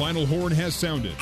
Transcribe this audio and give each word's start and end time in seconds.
final 0.00 0.24
horn 0.24 0.50
has 0.50 0.74
sounded. 0.74 1.14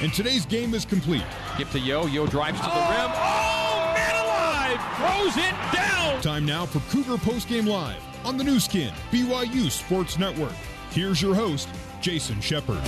And 0.00 0.10
today's 0.14 0.46
game 0.46 0.72
is 0.72 0.86
complete. 0.86 1.22
Give 1.58 1.70
to 1.72 1.78
Yo. 1.78 2.06
Yo 2.06 2.26
drives 2.26 2.58
to 2.58 2.64
the 2.64 2.72
oh! 2.72 2.88
rim. 2.88 3.10
Oh, 3.12 3.92
man 3.94 4.24
alive! 4.24 4.80
Throws 4.96 5.36
it 5.36 5.54
down! 5.70 6.22
Time 6.22 6.46
now 6.46 6.64
for 6.64 6.80
Cougar 6.90 7.18
Postgame 7.18 7.66
Live 7.66 8.02
on 8.24 8.38
the 8.38 8.44
Nu 8.44 8.58
Skin, 8.58 8.90
BYU 9.10 9.70
Sports 9.70 10.18
Network. 10.18 10.54
Here's 10.92 11.20
your 11.20 11.34
host, 11.34 11.68
Jason 12.00 12.40
Shepard. 12.40 12.80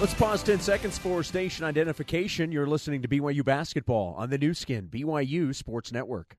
Let's 0.00 0.14
pause 0.14 0.44
10 0.44 0.60
seconds 0.60 0.96
for 0.96 1.24
station 1.24 1.64
identification. 1.64 2.52
You're 2.52 2.68
listening 2.68 3.02
to 3.02 3.08
BYU 3.08 3.44
Basketball 3.44 4.14
on 4.18 4.30
the 4.30 4.38
Nu 4.38 4.54
Skin, 4.54 4.86
BYU 4.86 5.52
Sports 5.52 5.90
Network. 5.90 6.36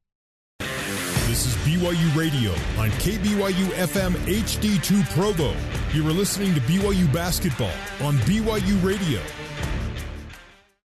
This 1.27 1.45
is 1.45 1.55
BYU 1.65 2.15
Radio 2.15 2.51
on 2.79 2.89
KBYU 2.91 3.67
FM 3.71 4.13
HD2 4.25 5.09
Provo. 5.13 5.53
You 5.93 6.07
are 6.07 6.13
listening 6.13 6.53
to 6.53 6.61
BYU 6.61 7.11
Basketball 7.11 7.73
on 7.99 8.15
BYU 8.19 8.81
Radio. 8.81 9.19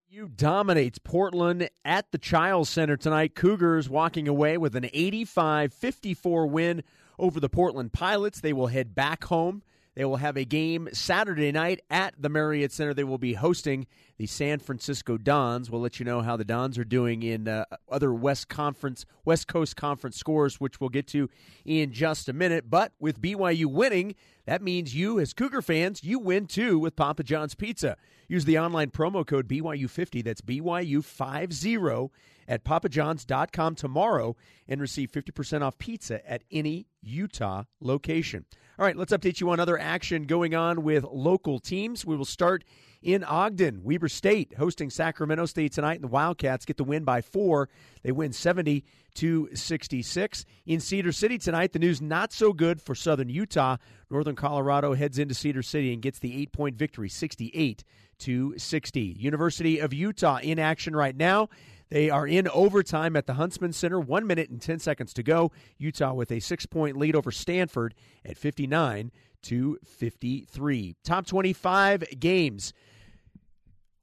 You 0.08 0.28
dominates 0.28 1.00
Portland 1.00 1.68
at 1.84 2.12
the 2.12 2.18
Chiles 2.18 2.68
Center 2.68 2.96
tonight. 2.96 3.34
Cougars 3.34 3.90
walking 3.90 4.28
away 4.28 4.58
with 4.58 4.76
an 4.76 4.88
85 4.92 5.72
54 5.74 6.46
win 6.46 6.84
over 7.18 7.40
the 7.40 7.48
Portland 7.48 7.92
Pilots. 7.92 8.40
They 8.40 8.52
will 8.52 8.68
head 8.68 8.94
back 8.94 9.24
home 9.24 9.64
they 9.94 10.04
will 10.04 10.16
have 10.16 10.36
a 10.36 10.44
game 10.44 10.88
Saturday 10.92 11.52
night 11.52 11.80
at 11.90 12.14
the 12.18 12.28
Marriott 12.28 12.72
Center. 12.72 12.94
They 12.94 13.04
will 13.04 13.18
be 13.18 13.34
hosting 13.34 13.86
the 14.16 14.26
San 14.26 14.58
Francisco 14.58 15.18
Dons. 15.18 15.70
We'll 15.70 15.80
let 15.80 15.98
you 15.98 16.06
know 16.06 16.22
how 16.22 16.36
the 16.36 16.44
Dons 16.44 16.78
are 16.78 16.84
doing 16.84 17.22
in 17.22 17.46
uh, 17.46 17.64
other 17.90 18.12
West 18.12 18.48
Conference, 18.48 19.04
West 19.24 19.48
Coast 19.48 19.76
Conference 19.76 20.16
scores, 20.16 20.60
which 20.60 20.80
we'll 20.80 20.90
get 20.90 21.06
to 21.08 21.28
in 21.64 21.92
just 21.92 22.28
a 22.28 22.32
minute. 22.32 22.70
But 22.70 22.92
with 22.98 23.20
BYU 23.20 23.66
winning, 23.66 24.14
that 24.46 24.62
means 24.62 24.94
you, 24.94 25.20
as 25.20 25.34
Cougar 25.34 25.62
fans, 25.62 26.02
you 26.02 26.18
win 26.18 26.46
too 26.46 26.78
with 26.78 26.96
Papa 26.96 27.22
John's 27.22 27.54
Pizza. 27.54 27.96
Use 28.28 28.44
the 28.44 28.58
online 28.58 28.90
promo 28.90 29.26
code 29.26 29.46
BYU50. 29.46 30.24
That's 30.24 30.40
BYU50 30.40 32.10
at 32.48 32.64
papajohns.com 32.64 33.74
tomorrow 33.74 34.36
and 34.66 34.80
receive 34.80 35.12
50% 35.12 35.62
off 35.62 35.78
pizza 35.78 36.28
at 36.30 36.42
any 36.50 36.86
Utah 37.02 37.64
location. 37.80 38.46
All 38.82 38.86
right, 38.86 38.96
let's 38.96 39.12
update 39.12 39.40
you 39.40 39.48
on 39.50 39.60
other 39.60 39.78
action 39.78 40.24
going 40.24 40.56
on 40.56 40.82
with 40.82 41.04
local 41.04 41.60
teams. 41.60 42.04
We 42.04 42.16
will 42.16 42.24
start 42.24 42.64
in 43.00 43.22
Ogden. 43.22 43.84
Weber 43.84 44.08
State 44.08 44.54
hosting 44.58 44.90
Sacramento 44.90 45.46
State 45.46 45.70
tonight, 45.70 46.00
and 46.00 46.02
the 46.02 46.08
Wildcats 46.08 46.64
get 46.64 46.78
the 46.78 46.82
win 46.82 47.04
by 47.04 47.20
four. 47.20 47.68
They 48.02 48.10
win 48.10 48.32
70 48.32 48.84
to 49.14 49.48
66. 49.54 50.44
In 50.66 50.80
Cedar 50.80 51.12
City 51.12 51.38
tonight, 51.38 51.72
the 51.72 51.78
news 51.78 52.02
not 52.02 52.32
so 52.32 52.52
good 52.52 52.82
for 52.82 52.96
Southern 52.96 53.28
Utah. 53.28 53.76
Northern 54.10 54.34
Colorado 54.34 54.94
heads 54.94 55.16
into 55.16 55.32
Cedar 55.32 55.62
City 55.62 55.92
and 55.92 56.02
gets 56.02 56.18
the 56.18 56.36
eight 56.42 56.50
point 56.50 56.74
victory, 56.74 57.08
68 57.08 57.84
to 58.18 58.58
60. 58.58 59.00
University 59.00 59.78
of 59.78 59.94
Utah 59.94 60.40
in 60.42 60.58
action 60.58 60.96
right 60.96 61.16
now. 61.16 61.50
They 61.92 62.08
are 62.08 62.26
in 62.26 62.48
overtime 62.48 63.16
at 63.16 63.26
the 63.26 63.34
Huntsman 63.34 63.74
Center. 63.74 64.00
One 64.00 64.26
minute 64.26 64.48
and 64.48 64.62
10 64.62 64.78
seconds 64.78 65.12
to 65.12 65.22
go. 65.22 65.52
Utah 65.76 66.14
with 66.14 66.32
a 66.32 66.40
six 66.40 66.64
point 66.64 66.96
lead 66.96 67.14
over 67.14 67.30
Stanford 67.30 67.94
at 68.24 68.38
59 68.38 69.12
to 69.42 69.78
53. 69.84 70.96
Top 71.04 71.26
25 71.26 72.04
games. 72.18 72.72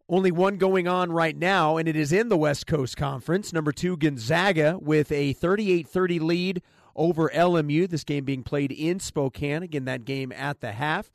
Only 0.08 0.30
one 0.32 0.58
going 0.58 0.88
on 0.88 1.12
right 1.12 1.36
now, 1.36 1.78
and 1.78 1.88
it 1.88 1.96
is 1.96 2.14
in 2.14 2.30
the 2.30 2.38
West 2.38 2.68
Coast 2.68 2.96
Conference. 2.96 3.52
Number 3.54 3.72
two, 3.72 3.98
Gonzaga 3.98 4.78
with 4.80 5.12
a 5.12 5.34
38 5.34 5.88
30 5.88 6.20
lead 6.20 6.62
over 6.96 7.32
LMU. 7.34 7.90
This 7.90 8.04
game 8.04 8.24
being 8.24 8.44
played 8.44 8.72
in 8.72 9.00
Spokane. 9.00 9.64
Again, 9.64 9.86
that 9.86 10.06
game 10.06 10.32
at 10.32 10.62
the 10.62 10.74
half. 10.74 11.10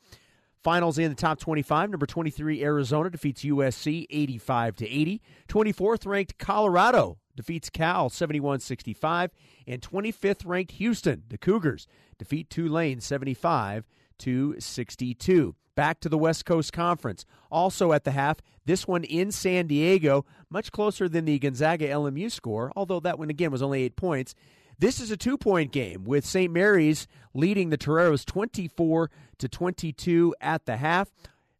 Finals 0.65 0.97
in 0.97 1.09
the 1.09 1.15
top 1.15 1.37
25. 1.37 1.91
Number 1.91 2.07
23 2.07 2.63
Arizona 2.63 3.11
defeats 3.11 3.43
USC 3.43 4.07
85 4.09 4.77
to 4.77 4.89
80. 4.89 5.21
24th 5.47 6.07
ranked 6.07 6.39
Colorado 6.39 7.19
defeats 7.35 7.69
Cal 7.69 8.09
71-65 8.09 9.29
and 9.67 9.79
25th 9.79 10.43
ranked 10.43 10.71
Houston, 10.71 11.21
the 11.29 11.37
Cougars 11.37 11.85
defeat 12.17 12.49
Tulane 12.49 12.99
75 12.99 13.85
to 14.17 14.55
62. 14.57 15.53
Back 15.75 15.99
to 15.99 16.09
the 16.09 16.17
West 16.17 16.45
Coast 16.45 16.73
Conference. 16.73 17.27
Also 17.51 17.91
at 17.91 18.03
the 18.03 18.11
half, 18.11 18.37
this 18.65 18.87
one 18.87 19.03
in 19.03 19.31
San 19.31 19.67
Diego, 19.67 20.25
much 20.49 20.71
closer 20.71 21.07
than 21.07 21.25
the 21.25 21.37
Gonzaga 21.37 21.87
LMU 21.87 22.31
score, 22.31 22.71
although 22.75 23.01
that 23.01 23.19
one 23.19 23.29
again 23.29 23.51
was 23.51 23.61
only 23.61 23.83
8 23.83 23.95
points. 23.95 24.33
This 24.77 24.99
is 24.99 25.09
a 25.09 25.17
two 25.17 25.37
point 25.37 25.71
game 25.71 26.03
with 26.03 26.25
St. 26.25 26.51
Mary's 26.51 27.07
leading 27.33 27.69
the 27.69 27.77
Toreros 27.77 28.25
24 28.25 29.09
to 29.39 29.47
22 29.47 30.35
at 30.41 30.65
the 30.65 30.77
half. 30.77 31.09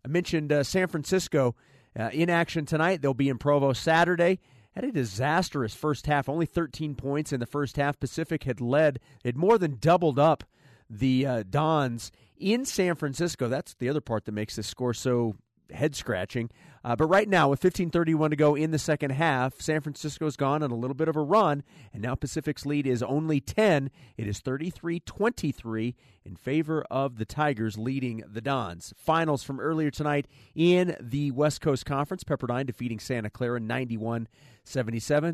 I 0.03 0.07
mentioned 0.07 0.51
uh, 0.51 0.63
San 0.63 0.87
Francisco 0.87 1.55
uh, 1.97 2.09
in 2.11 2.29
action 2.29 2.65
tonight. 2.65 3.01
They'll 3.01 3.13
be 3.13 3.29
in 3.29 3.37
Provo 3.37 3.73
Saturday. 3.73 4.39
Had 4.71 4.83
a 4.83 4.91
disastrous 4.91 5.73
first 5.73 6.07
half, 6.07 6.27
only 6.27 6.45
13 6.45 6.95
points 6.95 7.31
in 7.31 7.39
the 7.39 7.45
first 7.45 7.77
half. 7.77 7.97
Pacific 7.97 8.43
had 8.43 8.59
led, 8.59 8.99
had 9.23 9.37
more 9.37 9.57
than 9.57 9.77
doubled 9.79 10.19
up 10.19 10.43
the 10.89 11.25
uh, 11.25 11.43
Dons 11.49 12.11
in 12.37 12.65
San 12.65 12.95
Francisco. 12.95 13.47
That's 13.47 13.73
the 13.75 13.87
other 13.87 14.01
part 14.01 14.25
that 14.25 14.33
makes 14.33 14.57
this 14.57 14.67
score 14.67 14.93
so 14.93 15.35
head 15.71 15.95
scratching. 15.95 16.49
Uh, 16.85 16.95
but 16.95 17.07
right 17.07 17.27
now, 17.27 17.49
with 17.49 17.59
15:31 17.59 18.29
to 18.29 18.35
go 18.35 18.53
in 18.53 18.69
the 18.69 18.77
second 18.77 19.09
half, 19.09 19.59
San 19.59 19.81
Francisco's 19.81 20.35
gone 20.35 20.61
on 20.61 20.69
a 20.69 20.75
little 20.75 20.93
bit 20.93 21.07
of 21.07 21.15
a 21.15 21.21
run, 21.21 21.63
and 21.91 22.03
now 22.03 22.13
Pacific's 22.13 22.63
lead 22.63 22.85
is 22.85 23.01
only 23.01 23.39
10. 23.39 23.89
It 24.17 24.27
is 24.27 24.39
33-23 24.39 25.95
in 26.23 26.35
favor 26.35 26.85
of 26.91 27.17
the 27.17 27.25
Tigers, 27.25 27.75
leading 27.77 28.23
the 28.31 28.41
Dons. 28.41 28.93
Finals 28.97 29.41
from 29.41 29.59
earlier 29.59 29.89
tonight 29.89 30.27
in 30.53 30.95
the 30.99 31.31
West 31.31 31.59
Coast 31.59 31.87
Conference: 31.87 32.23
Pepperdine 32.23 32.67
defeating 32.67 32.99
Santa 32.99 33.31
Clara 33.31 33.59
91-77, 33.59 34.27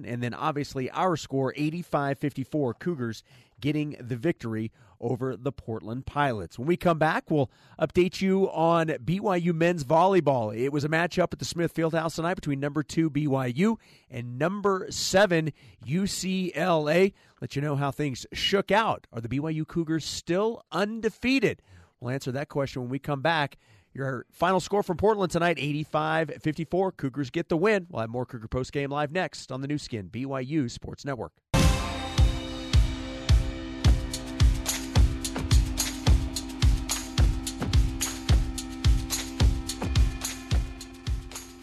and 0.05 0.23
then 0.23 0.33
obviously 0.33 0.89
our 0.91 1.17
score 1.17 1.53
85-54. 1.57 2.79
Cougars 2.79 3.23
getting 3.59 3.97
the 3.99 4.15
victory 4.15 4.71
over 5.01 5.35
the 5.35 5.51
Portland 5.51 6.05
Pilots. 6.05 6.57
When 6.57 6.67
we 6.67 6.77
come 6.77 6.99
back, 6.99 7.29
we'll 7.29 7.51
update 7.79 8.21
you 8.21 8.49
on 8.51 8.87
BYU 8.87 9.53
men's 9.53 9.83
volleyball. 9.83 10.55
It 10.55 10.71
was 10.71 10.85
a 10.85 10.89
matchup 10.89 11.33
at 11.33 11.39
the 11.39 11.45
Smith 11.45 11.73
Fieldhouse 11.73 12.15
tonight 12.15 12.35
between 12.35 12.59
number 12.59 12.83
two 12.83 13.09
BYU 13.09 13.77
and 14.09 14.37
number 14.37 14.87
seven 14.89 15.51
UCLA. 15.85 17.13
Let 17.41 17.55
you 17.55 17.61
know 17.61 17.75
how 17.75 17.91
things 17.91 18.25
shook 18.31 18.71
out. 18.71 19.07
Are 19.11 19.19
the 19.19 19.27
BYU 19.27 19.67
Cougars 19.67 20.05
still 20.05 20.63
undefeated? 20.71 21.61
We'll 21.99 22.11
answer 22.11 22.31
that 22.31 22.49
question 22.49 22.83
when 22.83 22.91
we 22.91 22.99
come 22.99 23.21
back. 23.21 23.57
Your 23.93 24.25
final 24.31 24.61
score 24.61 24.83
from 24.83 24.97
Portland 24.97 25.31
tonight 25.31 25.57
85 25.59 26.31
54. 26.41 26.91
Cougars 26.93 27.29
get 27.29 27.49
the 27.49 27.57
win. 27.57 27.87
We'll 27.89 28.01
have 28.01 28.09
more 28.09 28.25
Cougar 28.25 28.47
Post 28.47 28.71
Game 28.71 28.89
live 28.89 29.11
next 29.11 29.51
on 29.51 29.61
the 29.61 29.67
Nu 29.67 29.77
Skin, 29.77 30.09
BYU 30.09 30.71
Sports 30.71 31.03
Network. 31.03 31.33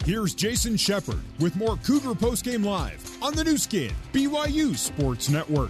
Here's 0.09 0.33
Jason 0.33 0.75
Shepard 0.75 1.21
with 1.39 1.55
more 1.55 1.77
Cougar 1.85 2.15
Postgame 2.15 2.65
Live 2.65 3.21
on 3.21 3.35
the 3.35 3.43
Nu 3.43 3.57
Skin, 3.57 3.91
BYU 4.11 4.75
Sports 4.75 5.29
Network. 5.29 5.69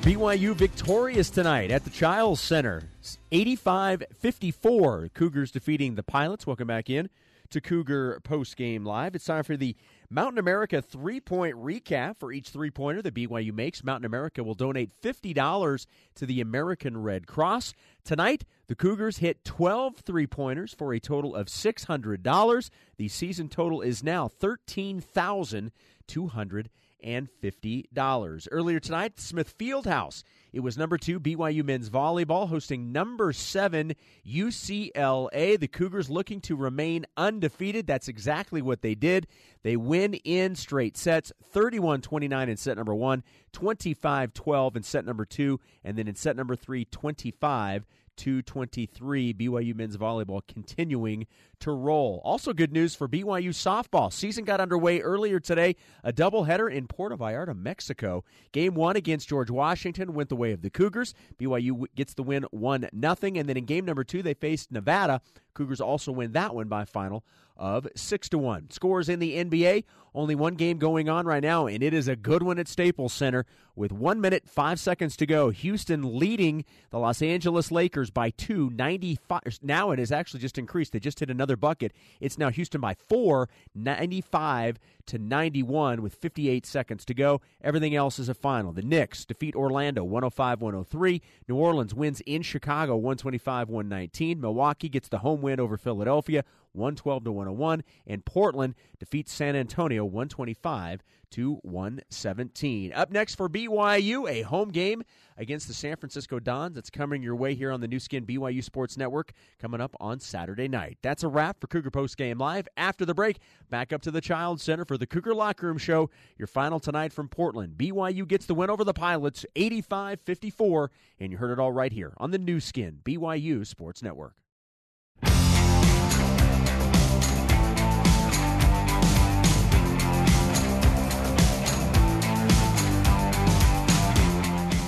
BYU 0.00 0.52
victorious 0.56 1.30
tonight 1.30 1.70
at 1.70 1.84
the 1.84 1.90
Chiles 1.90 2.40
Center. 2.40 2.88
85 3.30 4.02
54. 4.18 5.10
Cougars 5.14 5.52
defeating 5.52 5.94
the 5.94 6.02
Pilots. 6.02 6.44
Welcome 6.44 6.66
back 6.66 6.90
in 6.90 7.08
to 7.54 7.60
Cougar 7.60 8.20
Post 8.24 8.56
Game 8.56 8.84
Live. 8.84 9.14
It's 9.14 9.26
time 9.26 9.44
for 9.44 9.56
the 9.56 9.76
Mountain 10.10 10.38
America 10.38 10.82
three 10.82 11.20
point 11.20 11.54
recap 11.54 12.18
for 12.18 12.32
each 12.32 12.48
three 12.48 12.72
pointer 12.72 13.00
that 13.02 13.14
BYU 13.14 13.52
makes. 13.52 13.84
Mountain 13.84 14.06
America 14.06 14.42
will 14.42 14.54
donate 14.54 14.90
$50 15.00 15.86
to 16.16 16.26
the 16.26 16.40
American 16.40 17.00
Red 17.00 17.28
Cross. 17.28 17.74
Tonight, 18.04 18.44
the 18.66 18.74
Cougars 18.74 19.18
hit 19.18 19.44
12 19.44 19.98
three 19.98 20.26
pointers 20.26 20.74
for 20.74 20.92
a 20.92 20.98
total 20.98 21.36
of 21.36 21.46
$600. 21.46 22.70
The 22.96 23.08
season 23.08 23.48
total 23.48 23.82
is 23.82 24.02
now 24.02 24.28
$13,200 24.28 26.66
and 27.02 27.28
$50. 27.42 28.48
Earlier 28.50 28.80
tonight, 28.80 29.18
Smith 29.20 29.56
Fieldhouse. 29.58 30.22
It 30.52 30.60
was 30.60 30.78
number 30.78 30.96
two 30.96 31.18
BYU 31.18 31.64
men's 31.64 31.90
volleyball 31.90 32.48
hosting 32.48 32.92
number 32.92 33.32
seven 33.32 33.94
UCLA. 34.24 35.58
The 35.58 35.66
Cougars 35.66 36.08
looking 36.08 36.40
to 36.42 36.54
remain 36.54 37.06
undefeated. 37.16 37.88
That's 37.88 38.06
exactly 38.06 38.62
what 38.62 38.80
they 38.80 38.94
did. 38.94 39.26
They 39.64 39.76
win 39.76 40.14
in 40.14 40.54
straight 40.54 40.96
sets 40.96 41.32
31 41.42 42.02
29 42.02 42.48
in 42.48 42.56
set 42.56 42.76
number 42.76 42.94
one, 42.94 43.24
25 43.52 44.32
12 44.32 44.76
in 44.76 44.82
set 44.84 45.04
number 45.04 45.24
two, 45.24 45.58
and 45.82 45.98
then 45.98 46.06
in 46.06 46.14
set 46.14 46.36
number 46.36 46.54
three, 46.54 46.84
25 46.84 47.84
223 48.16 49.34
BYU 49.34 49.74
men's 49.74 49.96
volleyball 49.96 50.40
continuing 50.46 51.26
to 51.60 51.70
roll. 51.70 52.20
Also, 52.24 52.52
good 52.52 52.72
news 52.72 52.94
for 52.94 53.08
BYU 53.08 53.50
softball. 53.50 54.12
Season 54.12 54.44
got 54.44 54.60
underway 54.60 55.00
earlier 55.00 55.40
today. 55.40 55.76
A 56.02 56.12
doubleheader 56.12 56.72
in 56.72 56.86
Puerto 56.86 57.16
Vallarta, 57.16 57.56
Mexico. 57.56 58.24
Game 58.52 58.74
one 58.74 58.96
against 58.96 59.28
George 59.28 59.50
Washington 59.50 60.14
went 60.14 60.28
the 60.28 60.36
way 60.36 60.52
of 60.52 60.62
the 60.62 60.70
Cougars. 60.70 61.14
BYU 61.38 61.86
gets 61.94 62.14
the 62.14 62.22
win 62.22 62.44
one 62.50 62.88
nothing, 62.92 63.38
and 63.38 63.48
then 63.48 63.56
in 63.56 63.64
game 63.64 63.84
number 63.84 64.04
two 64.04 64.22
they 64.22 64.34
faced 64.34 64.70
Nevada. 64.70 65.20
Cougars 65.54 65.80
also 65.80 66.12
win 66.12 66.32
that 66.32 66.54
one 66.54 66.68
by 66.68 66.84
final 66.84 67.24
of 67.56 67.86
6 67.94 68.28
to 68.30 68.38
1. 68.38 68.70
Scores 68.70 69.08
in 69.08 69.20
the 69.20 69.36
NBA, 69.36 69.84
only 70.14 70.34
one 70.34 70.54
game 70.54 70.78
going 70.78 71.08
on 71.08 71.26
right 71.26 71.42
now 71.42 71.66
and 71.66 71.82
it 71.82 71.94
is 71.94 72.08
a 72.08 72.16
good 72.16 72.42
one 72.42 72.58
at 72.58 72.68
Staples 72.68 73.12
Center 73.12 73.46
with 73.76 73.92
1 73.92 74.20
minute 74.20 74.48
5 74.48 74.78
seconds 74.78 75.16
to 75.16 75.26
go. 75.26 75.50
Houston 75.50 76.18
leading 76.18 76.64
the 76.90 76.98
Los 76.98 77.22
Angeles 77.22 77.70
Lakers 77.70 78.10
by 78.10 78.30
2 78.30 78.70
95 78.70 79.40
now 79.62 79.90
it 79.90 79.98
has 79.98 80.12
actually 80.12 80.40
just 80.40 80.58
increased. 80.58 80.92
They 80.92 81.00
just 81.00 81.20
hit 81.20 81.30
another 81.30 81.56
bucket. 81.56 81.92
It's 82.20 82.38
now 82.38 82.50
Houston 82.50 82.80
by 82.80 82.94
4 82.94 83.48
95 83.74 84.78
to 85.06 85.18
91 85.18 86.02
with 86.02 86.14
58 86.14 86.66
seconds 86.66 87.04
to 87.04 87.14
go. 87.14 87.40
Everything 87.62 87.94
else 87.94 88.18
is 88.18 88.28
a 88.28 88.34
final. 88.34 88.72
The 88.72 88.82
Knicks 88.82 89.24
defeat 89.24 89.54
Orlando 89.54 90.04
105 90.04 90.60
103. 90.60 91.22
New 91.48 91.56
Orleans 91.56 91.94
wins 91.94 92.22
in 92.26 92.42
Chicago 92.42 92.96
125 92.96 93.68
119. 93.68 94.40
Milwaukee 94.40 94.88
gets 94.88 95.08
the 95.08 95.18
home 95.18 95.42
win 95.42 95.60
over 95.60 95.76
Philadelphia 95.76 96.44
112 96.74 97.24
to 97.24 97.32
101, 97.32 97.82
and 98.06 98.24
Portland 98.24 98.74
defeats 98.98 99.32
San 99.32 99.56
Antonio 99.56 100.04
125 100.04 101.02
to 101.34 101.54
117. 101.62 102.92
Up 102.92 103.10
next 103.10 103.34
for 103.34 103.48
BYU, 103.48 104.30
a 104.30 104.42
home 104.42 104.70
game 104.70 105.02
against 105.36 105.66
the 105.66 105.74
San 105.74 105.96
Francisco 105.96 106.38
Dons. 106.38 106.76
That's 106.76 106.90
coming 106.90 107.22
your 107.22 107.34
way 107.34 107.54
here 107.54 107.72
on 107.72 107.80
the 107.80 107.88
Nu 107.88 107.98
Skin 107.98 108.24
BYU 108.24 108.62
Sports 108.62 108.96
Network 108.96 109.32
coming 109.58 109.80
up 109.80 109.96
on 109.98 110.20
Saturday 110.20 110.68
night. 110.68 110.98
That's 111.02 111.24
a 111.24 111.28
wrap 111.28 111.60
for 111.60 111.66
Cougar 111.66 111.90
Post 111.90 112.16
Game 112.16 112.38
Live. 112.38 112.68
After 112.76 113.04
the 113.04 113.14
break, 113.14 113.38
back 113.68 113.92
up 113.92 114.02
to 114.02 114.12
the 114.12 114.20
Chiles 114.20 114.62
Center 114.62 114.84
for 114.84 114.96
the 114.96 115.08
Cougar 115.08 115.34
Locker 115.34 115.66
Room 115.66 115.78
Show. 115.78 116.08
Your 116.38 116.46
final 116.46 116.78
tonight 116.78 117.12
from 117.12 117.28
Portland. 117.28 117.74
BYU 117.76 118.28
gets 118.28 118.46
the 118.46 118.54
win 118.54 118.70
over 118.70 118.84
the 118.84 118.94
Pilots 118.94 119.44
85 119.56 120.20
54, 120.20 120.90
and 121.18 121.32
you 121.32 121.38
heard 121.38 121.50
it 121.50 121.58
all 121.58 121.72
right 121.72 121.92
here 121.92 122.14
on 122.18 122.30
the 122.30 122.38
Nu 122.38 122.60
Skin 122.60 123.00
BYU 123.04 123.66
Sports 123.66 124.04
Network. 124.04 124.34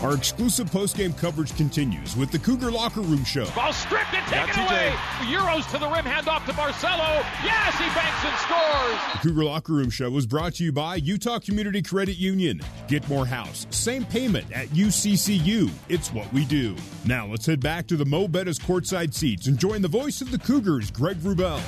Our 0.06 0.14
exclusive 0.14 0.70
post-game 0.70 1.14
coverage 1.14 1.56
continues 1.56 2.16
with 2.16 2.30
the 2.30 2.38
Cougar 2.38 2.70
Locker 2.70 3.00
Room 3.00 3.24
Show. 3.24 3.50
Ball 3.56 3.72
stripped 3.72 4.14
and 4.14 4.24
taken 4.26 4.62
away. 4.62 4.94
Euros 5.22 5.68
to 5.72 5.78
the 5.78 5.88
rim, 5.88 6.04
hand 6.04 6.28
off 6.28 6.46
to 6.46 6.52
Barcelo. 6.52 7.24
Yes, 7.42 7.76
he 7.76 7.86
banks 7.86 8.24
and 8.24 8.38
scores. 8.38 9.00
The 9.14 9.28
Cougar 9.28 9.42
Locker 9.42 9.72
Room 9.72 9.90
Show 9.90 10.08
was 10.08 10.24
brought 10.24 10.54
to 10.54 10.64
you 10.64 10.70
by 10.70 10.94
Utah 10.94 11.40
Community 11.40 11.82
Credit 11.82 12.16
Union. 12.16 12.60
Get 12.86 13.08
more 13.08 13.26
house, 13.26 13.66
same 13.70 14.04
payment 14.04 14.46
at 14.52 14.68
UCCU. 14.68 15.72
It's 15.88 16.12
what 16.12 16.32
we 16.32 16.44
do. 16.44 16.76
Now 17.04 17.26
let's 17.26 17.44
head 17.44 17.58
back 17.58 17.88
to 17.88 17.96
the 17.96 18.06
Mo 18.06 18.28
Bettahs 18.28 18.60
courtside 18.60 19.12
seats 19.12 19.48
and 19.48 19.58
join 19.58 19.82
the 19.82 19.88
voice 19.88 20.20
of 20.20 20.30
the 20.30 20.38
Cougars, 20.38 20.88
Greg 20.92 21.16
Wrubell. 21.16 21.60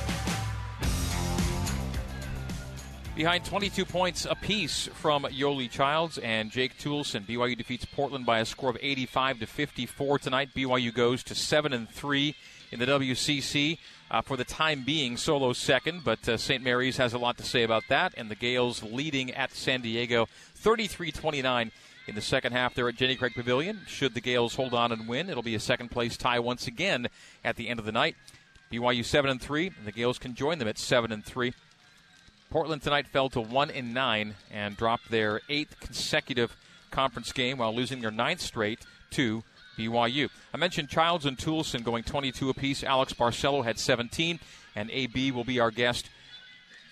Behind 3.19 3.43
22 3.43 3.83
points 3.83 4.23
apiece 4.23 4.87
from 4.93 5.23
Yoeli 5.23 5.69
Childs 5.69 6.17
and 6.19 6.49
Jake 6.49 6.77
Toolson, 6.77 7.27
BYU 7.27 7.57
defeats 7.57 7.83
Portland 7.83 8.25
by 8.25 8.39
a 8.39 8.45
score 8.45 8.69
of 8.69 8.77
85 8.79 9.39
to 9.39 9.45
54 9.45 10.19
tonight. 10.19 10.51
BYU 10.55 10.93
goes 10.93 11.21
to 11.23 11.35
seven 11.35 11.73
and 11.73 11.89
three 11.89 12.33
in 12.71 12.79
the 12.79 12.85
WCC 12.85 13.77
uh, 14.09 14.21
for 14.21 14.37
the 14.37 14.45
time 14.45 14.85
being, 14.85 15.17
solo 15.17 15.51
second, 15.51 16.05
but 16.05 16.29
uh, 16.29 16.37
St. 16.37 16.63
Mary's 16.63 16.95
has 16.95 17.11
a 17.11 17.17
lot 17.17 17.37
to 17.39 17.43
say 17.43 17.63
about 17.63 17.83
that, 17.89 18.13
and 18.15 18.31
the 18.31 18.35
Gaels 18.35 18.83
leading 18.83 19.31
at 19.31 19.51
San 19.51 19.81
Diego 19.81 20.29
33-29 20.63 21.71
in 22.07 22.15
the 22.15 22.21
second 22.21 22.53
half 22.53 22.73
there 22.73 22.87
at 22.87 22.95
Jenny 22.95 23.17
Craig 23.17 23.33
Pavilion. 23.35 23.81
Should 23.85 24.13
the 24.13 24.21
Gaels 24.21 24.55
hold 24.55 24.73
on 24.73 24.93
and 24.93 25.09
win, 25.09 25.29
it'll 25.29 25.43
be 25.43 25.55
a 25.55 25.59
second 25.59 25.91
place 25.91 26.15
tie 26.15 26.39
once 26.39 26.67
again 26.67 27.09
at 27.43 27.57
the 27.57 27.67
end 27.67 27.81
of 27.81 27.85
the 27.85 27.91
night. 27.91 28.15
BYU 28.71 29.03
seven 29.03 29.29
and 29.29 29.41
three, 29.41 29.67
and 29.67 29.85
the 29.85 29.91
Gaels 29.91 30.19
can 30.19 30.35
join 30.35 30.57
them 30.57 30.69
at 30.69 30.77
seven 30.77 31.11
and 31.11 31.25
three. 31.25 31.53
Portland 32.49 32.81
tonight 32.81 33.07
fell 33.07 33.29
to 33.29 33.41
one 33.41 33.69
and 33.69 33.93
nine 33.93 34.35
and 34.51 34.75
dropped 34.75 35.11
their 35.11 35.41
eighth 35.49 35.79
consecutive 35.79 36.55
conference 36.89 37.31
game 37.31 37.59
while 37.59 37.73
losing 37.73 38.01
their 38.01 38.11
ninth 38.11 38.41
straight 38.41 38.79
to 39.11 39.43
BYU. 39.77 40.29
I 40.53 40.57
mentioned 40.57 40.89
Childs 40.89 41.25
and 41.25 41.37
Toolson 41.37 41.83
going 41.83 42.03
22 42.03 42.49
apiece. 42.49 42.83
Alex 42.83 43.13
Barcelo 43.13 43.63
had 43.63 43.77
17, 43.77 44.39
and 44.75 44.89
AB 44.91 45.31
will 45.31 45.43
be 45.43 45.59
our 45.59 45.71
guest 45.71 46.09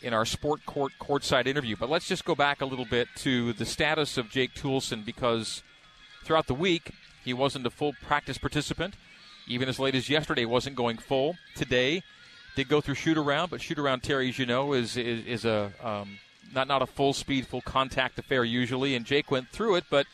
in 0.04 0.14
our 0.14 0.26
sport 0.26 0.66
court 0.66 0.94
courtside 1.00 1.48
interview. 1.48 1.76
But 1.76 1.90
let's 1.90 2.08
just 2.08 2.24
go 2.24 2.36
back 2.36 2.62
a 2.62 2.66
little 2.66 2.86
bit 2.86 3.08
to 3.18 3.54
the 3.54 3.66
status 3.66 4.18
of 4.18 4.30
Jake 4.30 4.54
Toolson 4.54 5.04
because 5.04 5.64
throughout 6.24 6.48
the 6.48 6.54
week 6.54 6.92
he 7.26 7.34
wasn't 7.34 7.66
a 7.66 7.72
full 7.72 7.94
practice 8.04 8.38
participant. 8.38 8.96
Even 9.48 9.70
as 9.70 9.80
late 9.80 9.96
as 9.96 10.10
yesterday, 10.10 10.46
wasn't 10.46 10.76
going 10.76 10.98
full. 10.98 11.38
Today, 11.56 12.04
did 12.58 12.68
go 12.68 12.82
through 12.82 12.96
shoot 12.96 13.20
around, 13.20 13.52
but 13.52 13.62
shoot 13.62 13.78
around 13.78 14.02
Terry, 14.02 14.30
as 14.30 14.40
you 14.40 14.48
know, 14.48 14.74
is 14.74 14.98
is, 14.98 15.26
is 15.26 15.46
a 15.46 15.72
um, 15.82 16.18
not 16.54 16.68
not 16.68 16.82
a 16.82 16.88
full 16.88 17.14
speed, 17.14 17.46
full 17.46 17.62
contact 17.62 18.18
affair 18.18 18.44
usually. 18.44 18.96
And 18.96 19.06
Jake 19.06 19.30
went 19.30 19.48
through 19.50 19.76
it, 19.76 19.84
but 19.92 20.08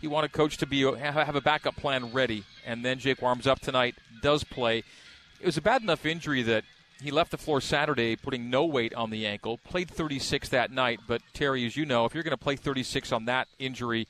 he 0.00 0.08
wanted 0.08 0.32
coach 0.32 0.56
to 0.56 0.66
be 0.66 0.90
have 0.96 1.36
a 1.36 1.40
backup 1.42 1.76
plan 1.76 2.10
ready. 2.12 2.44
And 2.66 2.82
then 2.82 2.98
Jake 2.98 3.20
warms 3.20 3.46
up 3.46 3.60
tonight, 3.60 3.94
does 4.22 4.42
play. 4.42 4.84
It 5.38 5.46
was 5.46 5.58
a 5.58 5.62
bad 5.62 5.82
enough 5.82 6.06
injury 6.06 6.42
that 6.42 6.64
he 7.02 7.10
left 7.10 7.30
the 7.30 7.36
floor 7.36 7.60
Saturday 7.60 8.16
putting 8.16 8.48
no 8.48 8.64
weight 8.64 8.94
on 8.94 9.10
the 9.10 9.26
ankle. 9.26 9.58
Played 9.58 9.90
36 9.90 10.48
that 10.48 10.70
night, 10.70 11.00
but 11.06 11.20
Terry, 11.34 11.66
as 11.66 11.76
you 11.76 11.84
know, 11.84 12.06
if 12.06 12.14
you're 12.14 12.22
going 12.22 12.30
to 12.30 12.38
play 12.38 12.56
36 12.56 13.12
on 13.12 13.26
that 13.26 13.48
injury, 13.58 14.08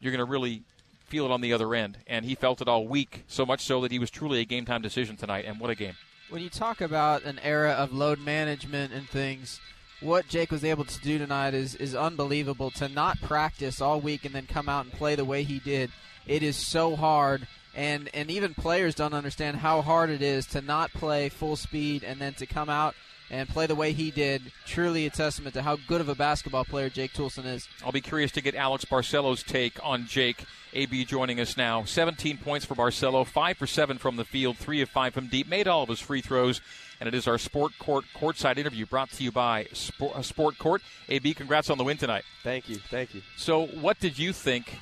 you're 0.00 0.12
going 0.12 0.24
to 0.24 0.30
really 0.30 0.64
feel 1.06 1.24
it 1.24 1.30
on 1.30 1.40
the 1.40 1.54
other 1.54 1.74
end. 1.74 1.98
And 2.06 2.26
he 2.26 2.34
felt 2.34 2.60
it 2.60 2.68
all 2.68 2.86
week, 2.86 3.24
so 3.26 3.46
much 3.46 3.64
so 3.64 3.80
that 3.80 3.90
he 3.90 3.98
was 3.98 4.10
truly 4.10 4.40
a 4.40 4.44
game 4.44 4.66
time 4.66 4.82
decision 4.82 5.16
tonight. 5.16 5.46
And 5.46 5.58
what 5.58 5.70
a 5.70 5.74
game! 5.74 5.94
When 6.32 6.42
you 6.42 6.48
talk 6.48 6.80
about 6.80 7.24
an 7.24 7.38
era 7.40 7.72
of 7.72 7.92
load 7.92 8.18
management 8.18 8.90
and 8.94 9.06
things, 9.06 9.60
what 10.00 10.26
Jake 10.28 10.50
was 10.50 10.64
able 10.64 10.84
to 10.86 11.00
do 11.00 11.18
tonight 11.18 11.52
is 11.52 11.74
is 11.74 11.94
unbelievable. 11.94 12.70
To 12.72 12.88
not 12.88 13.20
practice 13.20 13.82
all 13.82 14.00
week 14.00 14.24
and 14.24 14.34
then 14.34 14.46
come 14.46 14.68
out 14.68 14.86
and 14.86 14.94
play 14.94 15.14
the 15.14 15.26
way 15.26 15.42
he 15.42 15.58
did, 15.58 15.90
it 16.26 16.42
is 16.42 16.56
so 16.56 16.96
hard. 16.96 17.46
And 17.74 18.08
and 18.14 18.30
even 18.30 18.54
players 18.54 18.94
don't 18.94 19.12
understand 19.12 19.58
how 19.58 19.82
hard 19.82 20.08
it 20.08 20.22
is 20.22 20.46
to 20.46 20.62
not 20.62 20.90
play 20.94 21.28
full 21.28 21.56
speed 21.56 22.02
and 22.02 22.18
then 22.18 22.32
to 22.34 22.46
come 22.46 22.70
out 22.70 22.94
and 23.32 23.48
play 23.48 23.66
the 23.66 23.74
way 23.74 23.92
he 23.92 24.10
did. 24.10 24.52
Truly 24.66 25.06
a 25.06 25.10
testament 25.10 25.54
to 25.54 25.62
how 25.62 25.76
good 25.88 26.00
of 26.00 26.08
a 26.08 26.14
basketball 26.14 26.64
player 26.64 26.90
Jake 26.90 27.14
Toolson 27.14 27.46
is. 27.46 27.66
I'll 27.84 27.90
be 27.90 28.02
curious 28.02 28.30
to 28.32 28.42
get 28.42 28.54
Alex 28.54 28.84
Barcelo's 28.84 29.42
take 29.42 29.80
on 29.82 30.06
Jake. 30.06 30.44
AB 30.74 31.04
joining 31.04 31.38
us 31.38 31.56
now. 31.56 31.84
17 31.84 32.38
points 32.38 32.64
for 32.64 32.74
Barcelo, 32.74 33.26
5 33.26 33.58
for 33.58 33.66
7 33.66 33.98
from 33.98 34.16
the 34.16 34.24
field, 34.24 34.56
3 34.56 34.80
of 34.80 34.88
5 34.88 35.12
from 35.12 35.26
deep, 35.26 35.46
made 35.46 35.68
all 35.68 35.82
of 35.82 35.90
his 35.90 36.00
free 36.00 36.22
throws. 36.22 36.62
And 36.98 37.06
it 37.06 37.14
is 37.14 37.26
our 37.26 37.36
Sport 37.36 37.72
Court 37.78 38.04
courtside 38.16 38.56
interview 38.56 38.86
brought 38.86 39.10
to 39.10 39.24
you 39.24 39.30
by 39.32 39.66
Sport, 39.72 40.16
uh, 40.16 40.22
Sport 40.22 40.56
Court. 40.56 40.80
AB, 41.10 41.34
congrats 41.34 41.68
on 41.68 41.76
the 41.76 41.84
win 41.84 41.98
tonight. 41.98 42.24
Thank 42.42 42.70
you. 42.70 42.76
Thank 42.76 43.14
you. 43.14 43.22
So, 43.36 43.66
what 43.66 43.98
did 43.98 44.18
you 44.18 44.32
think 44.32 44.78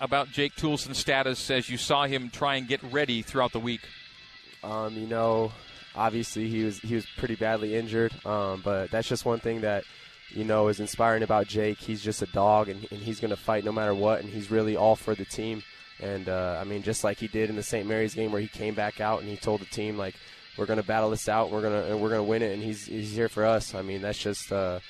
about 0.00 0.30
Jake 0.30 0.56
Toolson's 0.56 0.98
status 0.98 1.50
as 1.50 1.68
you 1.68 1.76
saw 1.76 2.06
him 2.06 2.30
try 2.30 2.56
and 2.56 2.66
get 2.66 2.82
ready 2.82 3.22
throughout 3.22 3.52
the 3.52 3.60
week? 3.60 3.82
Um, 4.64 4.94
you 4.94 5.06
know, 5.06 5.52
obviously 5.98 6.48
he 6.48 6.64
was 6.64 6.78
he 6.78 6.94
was 6.94 7.06
pretty 7.18 7.34
badly 7.34 7.74
injured, 7.74 8.12
um, 8.24 8.62
but 8.64 8.90
that's 8.90 9.08
just 9.08 9.24
one 9.24 9.40
thing 9.40 9.60
that 9.62 9.84
you 10.30 10.44
know 10.44 10.68
is 10.68 10.80
inspiring 10.80 11.22
about 11.22 11.48
Jake. 11.48 11.78
He's 11.78 12.02
just 12.02 12.22
a 12.22 12.26
dog, 12.26 12.68
and, 12.68 12.86
and 12.90 13.00
he's 13.00 13.20
going 13.20 13.30
to 13.30 13.36
fight 13.36 13.64
no 13.64 13.72
matter 13.72 13.94
what, 13.94 14.20
and 14.20 14.28
he's 14.28 14.50
really 14.50 14.76
all 14.76 14.96
for 14.96 15.14
the 15.14 15.24
team. 15.24 15.62
And 16.00 16.28
uh, 16.28 16.58
I 16.60 16.64
mean, 16.64 16.82
just 16.82 17.02
like 17.02 17.18
he 17.18 17.26
did 17.26 17.50
in 17.50 17.56
the 17.56 17.62
St. 17.62 17.86
Mary's 17.86 18.14
game, 18.14 18.30
where 18.30 18.40
he 18.40 18.48
came 18.48 18.74
back 18.74 19.00
out 19.00 19.20
and 19.20 19.28
he 19.28 19.36
told 19.36 19.60
the 19.60 19.66
team 19.66 19.98
like, 19.98 20.14
"We're 20.56 20.66
going 20.66 20.80
to 20.80 20.86
battle 20.86 21.10
this 21.10 21.28
out. 21.28 21.50
We're 21.50 21.62
gonna 21.62 21.96
we're 21.96 22.10
going 22.10 22.24
to 22.24 22.30
win 22.30 22.42
it." 22.42 22.52
And 22.54 22.62
he's 22.62 22.86
he's 22.86 23.12
here 23.12 23.28
for 23.28 23.44
us. 23.44 23.74
I 23.74 23.82
mean, 23.82 24.00
that's 24.00 24.18
just. 24.18 24.52
Uh, 24.52 24.80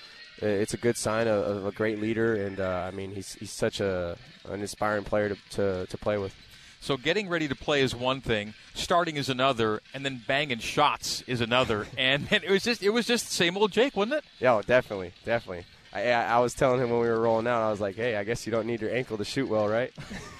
it's 0.41 0.75
a 0.75 0.77
good 0.77 0.97
sign 0.97 1.27
of, 1.27 1.45
of 1.45 1.67
a 1.67 1.73
great 1.73 2.01
leader, 2.01 2.47
and 2.47 2.61
uh, 2.61 2.87
I 2.87 2.93
mean 2.93 3.13
he's 3.13 3.35
he's 3.35 3.51
such 3.51 3.81
a 3.81 4.17
an 4.45 4.61
inspiring 4.61 5.03
player 5.03 5.31
to, 5.31 5.37
to, 5.51 5.87
to 5.87 5.99
play 5.99 6.17
with. 6.17 6.33
So 6.81 6.97
getting 6.97 7.29
ready 7.29 7.49
to 7.49 7.55
play 7.55 7.83
is 7.83 7.95
one 7.95 8.21
thing, 8.21 8.55
starting 8.75 9.17
is 9.17 9.29
another, 9.29 9.83
and 9.93 10.05
then 10.05 10.23
banging 10.27 10.59
shots 10.59 11.23
is 11.27 11.41
another. 11.41 11.87
and, 11.99 12.29
and 12.31 12.45
it 12.45 12.51
was 12.51 12.63
just 12.63 12.83
it 12.83 12.91
was 12.91 13.07
just 13.07 13.27
the 13.27 13.35
same 13.35 13.57
old 13.57 13.73
Jake, 13.73 13.97
wasn't 13.97 14.15
it? 14.15 14.25
Yeah, 14.41 14.61
definitely, 14.65 15.13
definitely. 15.25 15.65
I, 15.93 16.11
I, 16.11 16.39
was 16.41 16.53
telling 16.53 16.81
him 16.81 16.91
when 16.91 17.01
we 17.01 17.09
were 17.09 17.21
rolling 17.21 17.47
out, 17.47 17.63
I 17.63 17.71
was 17.71 17.81
like, 17.81 17.97
"Hey, 17.97 18.17
I 18.17 18.25
guess 18.25 18.47
you 18.47 18.53
don't 18.53 18.67
need 18.67 18.83
your 18.83 18.95
ankle 18.95 19.17
to 19.17 19.25
shoot 19.25 19.49
well, 19.49 19.69
right?" 19.69 19.93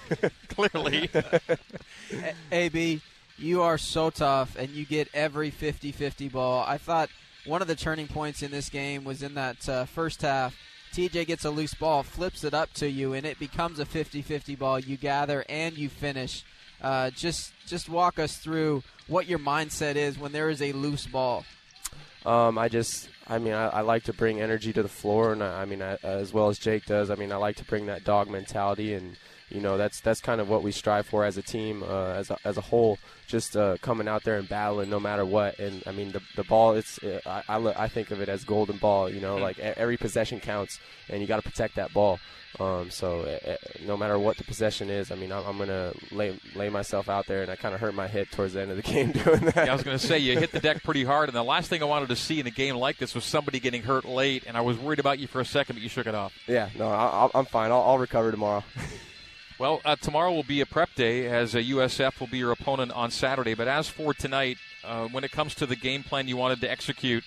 Clearly. 0.49 1.11
AB, 2.53 3.01
you 3.39 3.63
are 3.63 3.79
so 3.79 4.11
tough, 4.11 4.57
and 4.59 4.69
you 4.71 4.85
get 4.85 5.09
every 5.15 5.51
50-50 5.51 6.31
ball. 6.31 6.65
I 6.67 6.77
thought 6.77 7.09
one 7.47 7.63
of 7.63 7.69
the 7.69 7.77
turning 7.77 8.09
points 8.09 8.43
in 8.43 8.51
this 8.51 8.69
game 8.69 9.05
was 9.05 9.23
in 9.23 9.35
that 9.35 9.69
uh, 9.69 9.85
first 9.87 10.21
half 10.21 10.55
TJ 10.93 11.27
gets 11.27 11.45
a 11.45 11.51
loose 11.51 11.75
ball, 11.75 12.03
flips 12.03 12.45
it 12.45 12.55
up 12.55 12.73
to 12.75 12.89
you, 12.89 13.13
and 13.13 13.27
it 13.27 13.39
becomes 13.39 13.79
a 13.79 13.85
50-50 13.85 14.59
ball. 14.59 14.79
You 14.79 14.97
gather 14.97 15.45
and 15.49 15.77
you 15.77 15.89
finish. 15.89 16.45
Uh, 16.81 17.11
just 17.11 17.53
just 17.67 17.89
walk 17.89 18.19
us 18.19 18.37
through 18.37 18.83
what 19.09 19.27
your 19.27 19.39
mindset 19.39 19.97
is 19.97 20.19
when 20.19 20.33
there 20.33 20.49
is 20.49 20.63
a 20.63 20.73
loose 20.73 21.07
ball. 21.07 21.45
Um, 22.25 22.59
I 22.59 22.69
just, 22.69 23.09
I 23.27 23.39
mean, 23.39 23.53
I, 23.53 23.69
I, 23.69 23.81
like 23.81 24.05
to 24.05 24.13
bring 24.13 24.41
energy 24.41 24.73
to 24.73 24.83
the 24.83 24.89
floor, 24.89 25.33
and 25.33 25.43
I, 25.43 25.63
I 25.63 25.65
mean, 25.65 25.81
I, 25.81 25.95
as 26.03 26.33
well 26.33 26.49
as 26.49 26.59
Jake 26.59 26.85
does. 26.85 27.11
I 27.11 27.15
mean, 27.15 27.33
I 27.33 27.37
like 27.37 27.57
to 27.57 27.65
bring 27.65 27.87
that 27.87 28.05
dog 28.05 28.29
mentality, 28.29 28.95
and 28.95 29.17
you 29.51 29.61
know, 29.61 29.79
that's 29.79 30.01
that's 30.01 30.21
kind 30.21 30.41
of 30.41 30.49
what 30.49 30.63
we 30.63 30.73
strive 30.73 31.07
for 31.07 31.25
as 31.25 31.37
a 31.37 31.43
team, 31.43 31.83
uh, 31.83 32.13
as 32.13 32.31
a, 32.31 32.39
as 32.45 32.57
a 32.57 32.61
whole. 32.61 32.99
Just 33.27 33.57
uh, 33.57 33.77
coming 33.83 34.09
out 34.09 34.25
there 34.25 34.39
and 34.39 34.49
battling 34.49 34.89
no 34.89 34.99
matter 35.01 35.25
what. 35.25 35.59
And 35.59 35.83
I 35.87 35.93
mean, 35.93 36.13
the 36.13 36.21
the 36.37 36.45
ball, 36.45 36.73
it's 36.75 36.99
I, 37.27 37.43
I, 37.49 37.85
I 37.85 37.89
think 37.89 38.11
of 38.11 38.21
it 38.21 38.29
as 38.29 38.45
golden 38.45 38.79
ball. 38.79 39.11
You 39.11 39.21
know, 39.21 39.35
mm-hmm. 39.35 39.43
like 39.43 39.59
every 39.59 39.97
possession 39.97 40.41
counts, 40.41 40.81
and 41.09 41.21
you 41.21 41.27
got 41.27 41.43
to 41.43 41.49
protect 41.49 41.77
that 41.77 41.93
ball. 41.93 42.19
Um, 42.59 42.91
so 42.91 43.21
uh, 43.21 43.57
no 43.87 43.97
matter 43.97 44.19
what 44.19 44.37
the 44.37 44.45
possession 44.45 44.89
is, 44.91 45.13
I 45.13 45.15
mean, 45.15 45.31
I'm, 45.31 45.45
I'm 45.47 45.57
going 45.59 45.69
to 45.69 45.95
lay 46.11 46.39
lay 46.55 46.71
myself 46.71 47.09
out 47.09 47.27
there, 47.27 47.43
and 47.43 47.51
I 47.51 47.57
kind 47.57 47.75
of 47.75 47.81
hurt 47.81 47.95
my 47.95 48.09
hip 48.09 48.31
towards 48.31 48.55
the 48.55 48.63
end 48.63 48.71
of 48.71 48.77
the 48.77 48.83
game 48.95 49.13
doing 49.13 49.41
that. 49.41 49.57
Yeah, 49.57 49.71
I 49.71 49.73
was 49.73 49.83
going 49.83 49.99
to 49.99 50.05
say 50.05 50.19
you 50.19 50.39
hit 50.39 50.53
the 50.53 50.61
deck 50.61 50.83
pretty 50.83 51.05
hard, 51.05 51.29
and 51.29 51.37
the 51.37 51.43
last 51.43 51.69
thing 51.69 51.83
I 51.83 51.87
wanted 51.87 52.09
to 52.09 52.17
see 52.17 52.41
in 52.41 52.47
a 52.47 52.51
game 52.51 52.77
like 52.77 52.99
this 52.99 53.15
was 53.15 53.25
somebody 53.25 53.61
getting 53.61 53.83
hurt 53.83 54.05
late, 54.05 54.45
and 54.47 54.57
I 54.57 54.63
was 54.63 54.79
worried 54.79 54.99
about 54.99 55.19
you 55.19 55.27
for 55.27 55.41
a 55.41 55.45
second, 55.45 55.77
but 55.77 55.83
you 55.83 55.89
shook 55.89 56.07
it 56.07 56.15
off. 56.15 56.33
Yeah, 56.47 56.71
no, 56.77 56.89
I, 56.89 57.31
am 57.35 57.45
fine. 57.45 57.71
I'll, 57.71 57.83
I'll, 57.83 57.99
recover 57.99 58.31
tomorrow. 58.31 58.65
well, 59.59 59.81
uh, 59.85 59.97
tomorrow 59.97 60.33
will 60.33 60.43
be 60.43 60.61
a 60.61 60.67
prep 60.67 60.95
day, 60.95 61.27
as 61.27 61.55
a 61.55 61.63
USF 61.63 62.21
will 62.21 62.27
be 62.27 62.39
your 62.39 62.53
opponent 62.53 62.93
on 62.93 63.11
Saturday. 63.11 63.55
But 63.55 63.69
as 63.69 63.89
for 63.89 64.15
tonight, 64.15 64.59
uh, 64.85 65.09
when 65.09 65.25
it 65.25 65.33
comes 65.33 65.55
to 65.57 65.67
the 65.67 65.77
game 65.77 66.03
plan 66.03 66.29
you 66.29 66.37
wanted 66.37 66.61
to 66.61 66.71
execute 66.71 67.25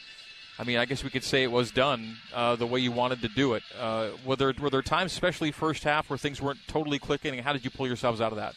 I 0.61 0.63
mean, 0.63 0.77
I 0.77 0.85
guess 0.85 1.03
we 1.03 1.09
could 1.09 1.23
say 1.23 1.41
it 1.41 1.51
was 1.51 1.71
done 1.71 2.17
uh, 2.35 2.55
the 2.55 2.67
way 2.67 2.79
you 2.79 2.91
wanted 2.91 3.21
to 3.21 3.27
do 3.29 3.55
it. 3.55 3.63
Uh, 3.79 4.09
were 4.23 4.35
there 4.35 4.53
were 4.59 4.69
there 4.69 4.83
times, 4.83 5.11
especially 5.11 5.51
first 5.51 5.83
half, 5.83 6.07
where 6.07 6.19
things 6.19 6.39
weren't 6.39 6.59
totally 6.67 6.99
clicking? 6.99 7.33
And 7.33 7.41
How 7.41 7.51
did 7.51 7.65
you 7.65 7.71
pull 7.71 7.87
yourselves 7.87 8.21
out 8.21 8.31
of 8.31 8.37
that? 8.37 8.53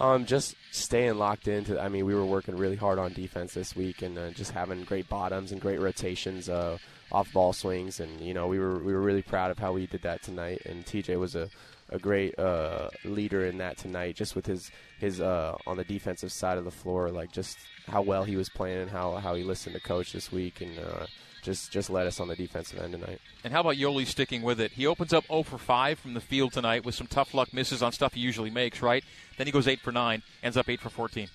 Um, 0.00 0.26
just 0.26 0.56
staying 0.72 1.18
locked 1.18 1.46
into. 1.46 1.80
I 1.80 1.88
mean, 1.88 2.04
we 2.04 2.16
were 2.16 2.24
working 2.24 2.56
really 2.56 2.74
hard 2.74 2.98
on 2.98 3.12
defense 3.12 3.54
this 3.54 3.76
week, 3.76 4.02
and 4.02 4.18
uh, 4.18 4.30
just 4.30 4.50
having 4.50 4.82
great 4.82 5.08
bottoms 5.08 5.52
and 5.52 5.60
great 5.60 5.80
rotations 5.80 6.48
uh, 6.48 6.78
off 7.12 7.32
ball 7.32 7.52
swings, 7.52 8.00
and 8.00 8.20
you 8.20 8.34
know, 8.34 8.48
we 8.48 8.58
were 8.58 8.78
we 8.78 8.92
were 8.92 9.00
really 9.00 9.22
proud 9.22 9.52
of 9.52 9.58
how 9.60 9.72
we 9.72 9.86
did 9.86 10.02
that 10.02 10.22
tonight. 10.22 10.62
And 10.66 10.84
TJ 10.84 11.16
was 11.16 11.36
a 11.36 11.48
a 11.88 11.98
great 11.98 12.38
uh, 12.38 12.88
leader 13.04 13.46
in 13.46 13.58
that 13.58 13.76
tonight, 13.76 14.16
just 14.16 14.34
with 14.34 14.46
his 14.46 14.70
his 14.98 15.20
uh, 15.20 15.56
on 15.66 15.76
the 15.76 15.84
defensive 15.84 16.32
side 16.32 16.58
of 16.58 16.64
the 16.64 16.70
floor, 16.70 17.10
like 17.10 17.32
just 17.32 17.58
how 17.86 18.02
well 18.02 18.24
he 18.24 18.36
was 18.36 18.48
playing 18.48 18.78
and 18.78 18.90
how 18.90 19.16
how 19.16 19.34
he 19.34 19.44
listened 19.44 19.74
to 19.74 19.80
coach 19.80 20.12
this 20.12 20.32
week, 20.32 20.60
and 20.60 20.78
uh, 20.78 21.06
just 21.42 21.70
just 21.70 21.88
led 21.88 22.06
us 22.06 22.18
on 22.18 22.28
the 22.28 22.36
defensive 22.36 22.80
end 22.80 22.92
tonight. 22.92 23.20
And 23.44 23.52
how 23.52 23.60
about 23.60 23.76
Yoeli 23.76 24.06
sticking 24.06 24.42
with 24.42 24.60
it? 24.60 24.72
He 24.72 24.86
opens 24.86 25.12
up 25.12 25.26
0 25.28 25.44
for 25.44 25.58
5 25.58 25.98
from 25.98 26.14
the 26.14 26.20
field 26.20 26.52
tonight 26.52 26.84
with 26.84 26.94
some 26.94 27.06
tough 27.06 27.32
luck 27.34 27.52
misses 27.54 27.82
on 27.82 27.92
stuff 27.92 28.14
he 28.14 28.20
usually 28.20 28.50
makes, 28.50 28.82
right? 28.82 29.04
Then 29.38 29.46
he 29.46 29.52
goes 29.52 29.68
8 29.68 29.80
for 29.80 29.92
9, 29.92 30.22
ends 30.42 30.56
up 30.56 30.68
8 30.68 30.80
for 30.80 30.90
14. 30.90 31.28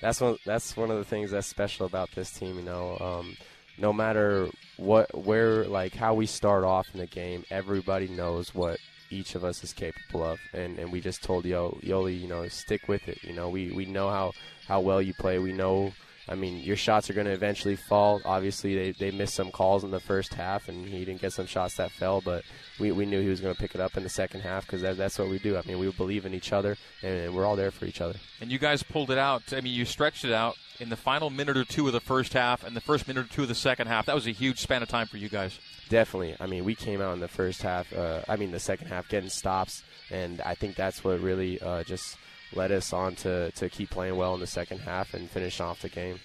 That's 0.00 0.20
one. 0.20 0.36
That's 0.44 0.76
one 0.76 0.90
of 0.90 0.98
the 0.98 1.04
things 1.04 1.30
that's 1.30 1.46
special 1.46 1.86
about 1.86 2.10
this 2.14 2.30
team. 2.30 2.56
You 2.56 2.64
know, 2.64 2.98
um, 2.98 3.36
no 3.78 3.92
matter 3.92 4.50
what, 4.76 5.24
where, 5.24 5.64
like 5.64 5.94
how 5.94 6.14
we 6.14 6.26
start 6.26 6.64
off 6.64 6.86
in 6.92 7.00
the 7.00 7.06
game, 7.06 7.44
everybody 7.50 8.08
knows 8.08 8.54
what 8.54 8.78
each 9.10 9.34
of 9.34 9.44
us 9.44 9.62
is 9.64 9.72
capable 9.72 10.24
of, 10.24 10.38
and 10.52 10.78
and 10.78 10.92
we 10.92 11.00
just 11.00 11.22
told 11.22 11.44
Yo 11.44 11.78
Yoeli, 11.82 12.20
you 12.20 12.28
know, 12.28 12.46
stick 12.48 12.88
with 12.88 13.08
it. 13.08 13.22
You 13.22 13.34
know, 13.34 13.48
we 13.48 13.72
we 13.72 13.84
know 13.84 14.08
how 14.10 14.32
how 14.66 14.80
well 14.80 15.00
you 15.00 15.14
play. 15.14 15.38
We 15.38 15.52
know 15.52 15.92
I 16.28 16.34
mean, 16.34 16.58
your 16.58 16.76
shots 16.76 17.08
are 17.08 17.12
going 17.12 17.26
to 17.26 17.32
eventually 17.32 17.76
fall. 17.76 18.20
Obviously, 18.24 18.74
they, 18.74 18.90
they 18.92 19.16
missed 19.16 19.34
some 19.34 19.52
calls 19.52 19.84
in 19.84 19.92
the 19.92 20.00
first 20.00 20.34
half, 20.34 20.68
and 20.68 20.86
he 20.86 21.04
didn't 21.04 21.20
get 21.20 21.32
some 21.32 21.46
shots 21.46 21.76
that 21.76 21.92
fell, 21.92 22.20
but 22.20 22.42
we, 22.80 22.90
we 22.90 23.06
knew 23.06 23.20
he 23.20 23.28
was 23.28 23.40
going 23.40 23.54
to 23.54 23.60
pick 23.60 23.74
it 23.74 23.80
up 23.80 23.96
in 23.96 24.02
the 24.02 24.08
second 24.08 24.40
half 24.40 24.66
because 24.66 24.82
that, 24.82 24.96
that's 24.96 25.18
what 25.18 25.28
we 25.28 25.38
do. 25.38 25.56
I 25.56 25.62
mean, 25.66 25.78
we 25.78 25.90
believe 25.92 26.26
in 26.26 26.34
each 26.34 26.52
other, 26.52 26.76
and 27.02 27.32
we're 27.34 27.46
all 27.46 27.54
there 27.54 27.70
for 27.70 27.84
each 27.84 28.00
other. 28.00 28.18
And 28.40 28.50
you 28.50 28.58
guys 28.58 28.82
pulled 28.82 29.10
it 29.12 29.18
out. 29.18 29.52
I 29.52 29.60
mean, 29.60 29.72
you 29.72 29.84
stretched 29.84 30.24
it 30.24 30.32
out 30.32 30.56
in 30.80 30.88
the 30.88 30.96
final 30.96 31.30
minute 31.30 31.56
or 31.56 31.64
two 31.64 31.86
of 31.86 31.92
the 31.92 32.00
first 32.00 32.32
half 32.32 32.64
and 32.64 32.76
the 32.76 32.80
first 32.80 33.06
minute 33.06 33.26
or 33.26 33.28
two 33.28 33.42
of 33.42 33.48
the 33.48 33.54
second 33.54 33.86
half. 33.86 34.06
That 34.06 34.14
was 34.14 34.26
a 34.26 34.32
huge 34.32 34.58
span 34.58 34.82
of 34.82 34.88
time 34.88 35.06
for 35.06 35.18
you 35.18 35.28
guys. 35.28 35.60
Definitely. 35.88 36.36
I 36.40 36.46
mean, 36.46 36.64
we 36.64 36.74
came 36.74 37.00
out 37.00 37.14
in 37.14 37.20
the 37.20 37.28
first 37.28 37.62
half, 37.62 37.92
uh, 37.92 38.22
I 38.28 38.36
mean, 38.36 38.50
the 38.50 38.58
second 38.58 38.88
half 38.88 39.08
getting 39.08 39.30
stops, 39.30 39.84
and 40.10 40.40
I 40.40 40.54
think 40.54 40.74
that's 40.74 41.04
what 41.04 41.20
really 41.20 41.60
uh, 41.60 41.84
just 41.84 42.16
led 42.52 42.72
us 42.72 42.92
on 42.92 43.14
to, 43.16 43.50
to 43.52 43.68
keep 43.68 43.90
playing 43.90 44.16
well 44.16 44.34
in 44.34 44.40
the 44.40 44.46
second 44.46 44.78
half 44.78 45.14
and 45.14 45.30
finish 45.30 45.60
off 45.60 45.82
the 45.82 45.88
game 45.88 46.18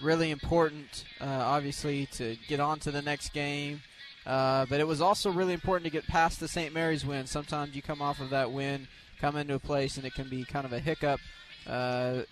really 0.00 0.30
important, 0.30 1.04
uh, 1.20 1.24
obviously, 1.24 2.06
to 2.06 2.36
get 2.46 2.60
on 2.60 2.78
to 2.80 2.90
the 2.90 3.02
next 3.02 3.32
game. 3.32 3.82
Uh, 4.26 4.66
but 4.68 4.80
it 4.80 4.86
was 4.86 5.00
also 5.00 5.30
really 5.30 5.54
important 5.54 5.84
to 5.84 5.90
get 5.90 6.06
past 6.06 6.40
the 6.40 6.48
St. 6.48 6.72
Mary's 6.74 7.04
win. 7.04 7.26
Sometimes 7.26 7.74
you 7.74 7.82
come 7.82 8.02
off 8.02 8.20
of 8.20 8.30
that 8.30 8.52
win, 8.52 8.86
come 9.20 9.36
into 9.36 9.54
a 9.54 9.58
place, 9.58 9.96
and 9.96 10.04
it 10.04 10.14
can 10.14 10.28
be 10.28 10.44
kind 10.44 10.66
of 10.66 10.72
a 10.72 10.78
hiccup. 10.78 11.20
Uh, 11.66 12.22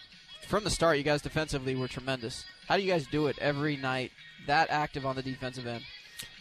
from 0.47 0.64
the 0.64 0.71
start, 0.71 0.99
you 0.99 1.02
guys 1.02 1.23
defensively 1.23 1.75
were 1.75 1.88
tremendous. 1.88 2.45
How 2.69 2.76
do 2.76 2.83
you 2.83 2.90
guys 2.90 3.07
do 3.07 3.28
it 3.28 3.38
every 3.40 3.76
night, 3.76 4.12
that 4.47 4.69
active 4.71 5.07
on 5.07 5.16
the 5.16 5.23
defensive 5.23 5.66
end? 5.66 5.85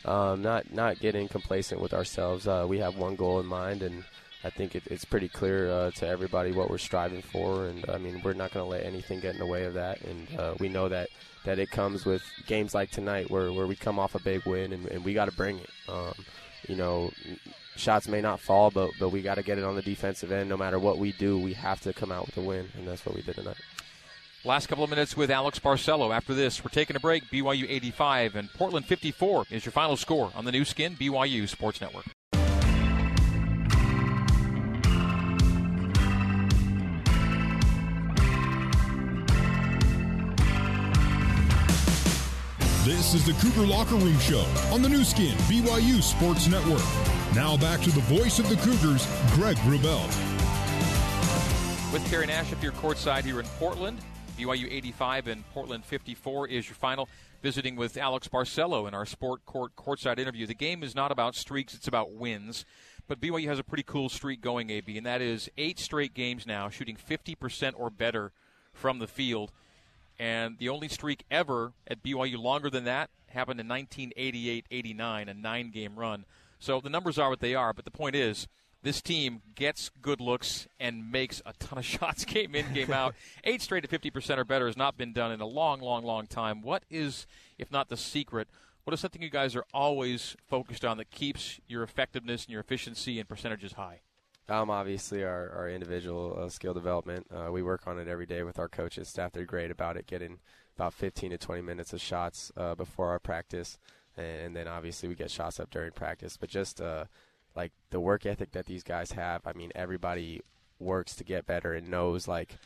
Um, 0.06 0.42
not 0.42 0.72
not 0.72 1.00
getting 1.00 1.28
complacent 1.28 1.82
with 1.82 1.94
ourselves. 1.94 2.48
Uh, 2.48 2.66
we 2.68 2.80
have 2.80 2.96
one 2.96 3.16
goal 3.16 3.40
in 3.40 3.46
mind, 3.46 3.82
and 3.82 4.04
I 4.44 4.52
think 4.52 4.76
it, 4.76 4.84
it's 4.88 5.06
pretty 5.06 5.28
clear 5.28 5.72
uh, 5.72 5.92
to 5.92 6.08
everybody 6.08 6.52
what 6.52 6.70
we're 6.70 6.78
striving 6.78 7.24
for, 7.24 7.66
and 7.66 7.84
I 7.90 7.98
mean 7.98 8.22
we're 8.24 8.34
not 8.34 8.54
going 8.54 8.64
to 8.64 8.70
let 8.70 8.86
anything 8.86 9.20
get 9.20 9.34
in 9.34 9.40
the 9.40 9.48
way 9.48 9.66
of 9.66 9.74
that. 9.74 10.02
And 10.02 10.40
uh, 10.40 10.54
we 10.60 10.70
know 10.70 10.88
that 10.90 11.10
that 11.46 11.58
it 11.58 11.72
comes 11.72 12.06
with 12.06 12.22
games 12.46 12.76
like 12.76 12.92
tonight, 12.92 13.32
where 13.32 13.52
where 13.52 13.66
we 13.66 13.76
come 13.76 13.98
off 13.98 14.14
a 14.14 14.20
big 14.20 14.46
win, 14.46 14.74
and, 14.74 14.86
and 14.88 15.04
we 15.04 15.14
got 15.14 15.26
to 15.26 15.36
bring 15.36 15.58
it. 15.58 15.70
Um, 15.90 16.14
you 16.68 16.76
know, 16.76 17.12
shots 17.76 18.08
may 18.08 18.22
not 18.22 18.40
fall, 18.40 18.70
but 18.70 18.92
but 19.00 19.10
we 19.10 19.24
got 19.24 19.36
to 19.36 19.44
get 19.44 19.58
it 19.58 19.64
on 19.64 19.76
the 19.76 19.82
defensive 19.82 20.32
end. 20.32 20.50
No 20.50 20.58
matter 20.58 20.78
what 20.78 21.00
we 21.00 21.14
do, 21.14 21.40
we 21.40 21.54
have 21.54 21.82
to 21.82 21.94
come 21.94 22.12
out 22.12 22.28
with 22.28 22.38
a 22.38 22.42
win, 22.42 22.68
and 22.78 22.88
that's 22.88 23.06
what 23.06 23.16
we 23.16 23.24
did 23.24 23.36
tonight. 23.36 23.58
Last 24.46 24.68
couple 24.68 24.84
of 24.84 24.92
minutes 24.92 25.18
with 25.18 25.32
Alex 25.32 25.58
Barcelo. 25.58 26.16
After 26.16 26.36
this, 26.36 26.64
we're 26.64 26.70
taking 26.70 26.96
a 26.96 27.00
break. 27.00 27.24
BYU 27.32 27.66
85 27.68 28.36
and 28.36 28.54
Portland 28.54 28.86
54 28.86 29.48
is 29.50 29.66
your 29.66 29.72
final 29.72 29.98
score 29.98 30.32
on 30.36 30.46
the 30.46 30.52
Nu 30.52 30.64
Skin 30.64 30.96
BYU 30.96 31.50
Sports 31.50 31.82
Network. 31.82 32.06
This 42.86 43.16
is 43.16 43.26
the 43.26 43.34
Cougar 43.42 43.66
Locker 43.66 43.96
Room 43.96 44.20
Show 44.20 44.46
on 44.72 44.84
the 44.84 44.90
Nu 44.90 45.04
Skin, 45.04 45.36
BYU 45.50 46.04
Sports 46.04 46.48
Network. 46.48 46.86
Now 47.34 47.58
back 47.58 47.82
to 47.82 47.90
the 47.90 48.02
voice 48.02 48.38
of 48.38 48.48
the 48.48 48.58
Cougars, 48.58 49.08
Greg 49.34 49.58
Wrubell. 49.66 50.06
With 51.92 52.08
Terry 52.12 52.28
Nashif 52.28 52.62
here 52.62 52.72
courtside 52.74 53.24
here 53.24 53.40
in 53.40 53.48
Portland. 53.58 54.00
BYU 54.38 54.72
85 54.72 55.28
and 55.28 55.50
Portland 55.52 55.86
54 55.86 56.48
is 56.50 56.68
your 56.68 56.76
final. 56.76 57.08
Visiting 57.42 57.76
with 57.76 57.96
Alex 57.96 58.28
Barcelo 58.28 58.88
in 58.88 58.94
our 58.94 59.06
Sport 59.06 59.46
Court 59.46 59.76
courtside 59.76 60.20
interview. 60.20 60.48
The 60.48 60.56
game 60.56 60.84
is 60.84 60.96
not 60.96 61.12
about 61.12 61.36
streaks, 61.36 61.74
it's 61.74 61.88
about 61.88 62.12
wins. 62.12 62.66
But 63.08 63.22
BYU 63.22 63.48
has 63.48 63.60
a 63.60 63.64
pretty 63.64 63.84
cool 63.84 64.10
streak 64.10 64.42
going, 64.42 64.72
AB, 64.72 64.98
and 64.98 65.06
that 65.06 65.22
is 65.22 65.50
eight 65.58 65.78
straight 65.78 66.14
games 66.16 66.48
now, 66.48 66.70
shooting 66.70 66.98
50% 66.98 67.74
or 67.78 67.90
better 67.90 68.32
from 68.74 68.98
the 68.98 69.08
field. 69.08 69.52
And 70.18 70.58
the 70.58 70.70
only 70.70 70.88
streak 70.88 71.24
ever 71.30 71.74
at 71.88 72.02
BYU 72.02 72.42
longer 72.42 72.70
than 72.70 72.86
that 72.86 73.12
happened 73.28 73.60
in 73.60 73.68
1988 73.68 74.66
89, 74.72 75.30
a 75.30 75.34
nine 75.34 75.70
game 75.70 75.96
run. 75.98 76.26
So 76.60 76.82
the 76.82 76.90
numbers 76.90 77.20
are 77.20 77.30
what 77.30 77.42
they 77.42 77.54
are, 77.54 77.74
but 77.74 77.86
the 77.86 77.92
point 77.92 78.16
is, 78.16 78.48
this 78.86 79.02
team 79.02 79.42
gets 79.56 79.90
good 80.04 80.22
looks 80.22 80.68
and 80.80 81.12
makes 81.12 81.42
a 81.44 81.54
ton 81.54 81.80
of 81.80 81.86
shots 81.94 82.24
game 82.24 82.54
in, 82.54 82.72
game 82.72 82.94
out. 82.94 83.16
Eight 83.44 83.64
straight 83.64 83.84
at 83.84 83.90
50% 83.90 84.38
or 84.38 84.46
better 84.46 84.68
has 84.68 84.78
not 84.78 84.96
been 84.96 85.12
done 85.12 85.32
in 85.32 85.42
a 85.42 85.46
long, 85.46 85.82
long, 85.82 86.06
long 86.06 86.28
time. 86.28 86.62
What 86.62 86.84
is, 86.90 87.26
if 87.58 87.72
not 87.72 87.90
the 87.90 87.98
secret, 87.98 88.48
what 88.84 88.94
is 88.94 89.00
something 89.00 89.24
you 89.24 89.32
guys 89.32 89.56
are 89.56 89.66
always 89.74 90.38
focused 90.48 90.86
on 90.86 90.98
that 90.98 91.10
keeps 91.10 91.60
your 91.68 91.82
effectiveness 91.82 92.46
and 92.46 92.52
your 92.52 92.62
efficiency 92.62 93.20
and 93.20 93.28
percentages 93.28 93.74
high? 93.74 94.02
Um, 94.48 94.70
obviously, 94.70 95.24
our, 95.24 95.50
our 95.50 95.68
individual 95.68 96.38
uh, 96.40 96.50
skill 96.50 96.76
development. 96.76 97.26
Uh, 97.34 97.52
we 97.52 97.64
work 97.64 97.88
on 97.88 97.98
it 97.98 98.08
every 98.08 98.28
day 98.28 98.44
with 98.44 98.60
our 98.60 98.70
coaches, 98.70 99.10
staff. 99.10 99.32
They're 99.32 99.46
great 99.46 99.72
about 99.72 99.98
it, 99.98 100.06
getting 100.06 100.38
about 100.78 100.94
15 100.94 101.32
to 101.32 101.40
20 101.40 101.64
minutes 101.64 101.92
of 101.92 102.02
shots 102.02 102.52
uh, 102.56 102.76
before 102.76 103.10
our 103.10 103.18
practice, 103.18 103.80
and, 104.16 104.56
then 104.56 104.68
obviously 104.68 105.10
we 105.10 105.16
get 105.16 105.32
shots 105.32 105.60
up 105.60 105.72
during 105.72 105.92
practice. 105.92 106.38
But 106.38 106.50
just 106.50 106.80
uh, 106.80 107.06
like 107.56 107.72
the 107.90 108.00
work 108.00 108.26
ethic 108.26 108.52
that 108.52 108.66
these 108.66 108.84
guys 108.84 109.12
have, 109.12 109.42
I 109.46 109.54
mean, 109.54 109.72
everybody 109.76 110.42
works 110.80 111.16
to 111.16 111.24
get 111.24 111.46
better 111.46 111.74
and 111.74 111.90
knows 111.90 112.28
like 112.28 112.58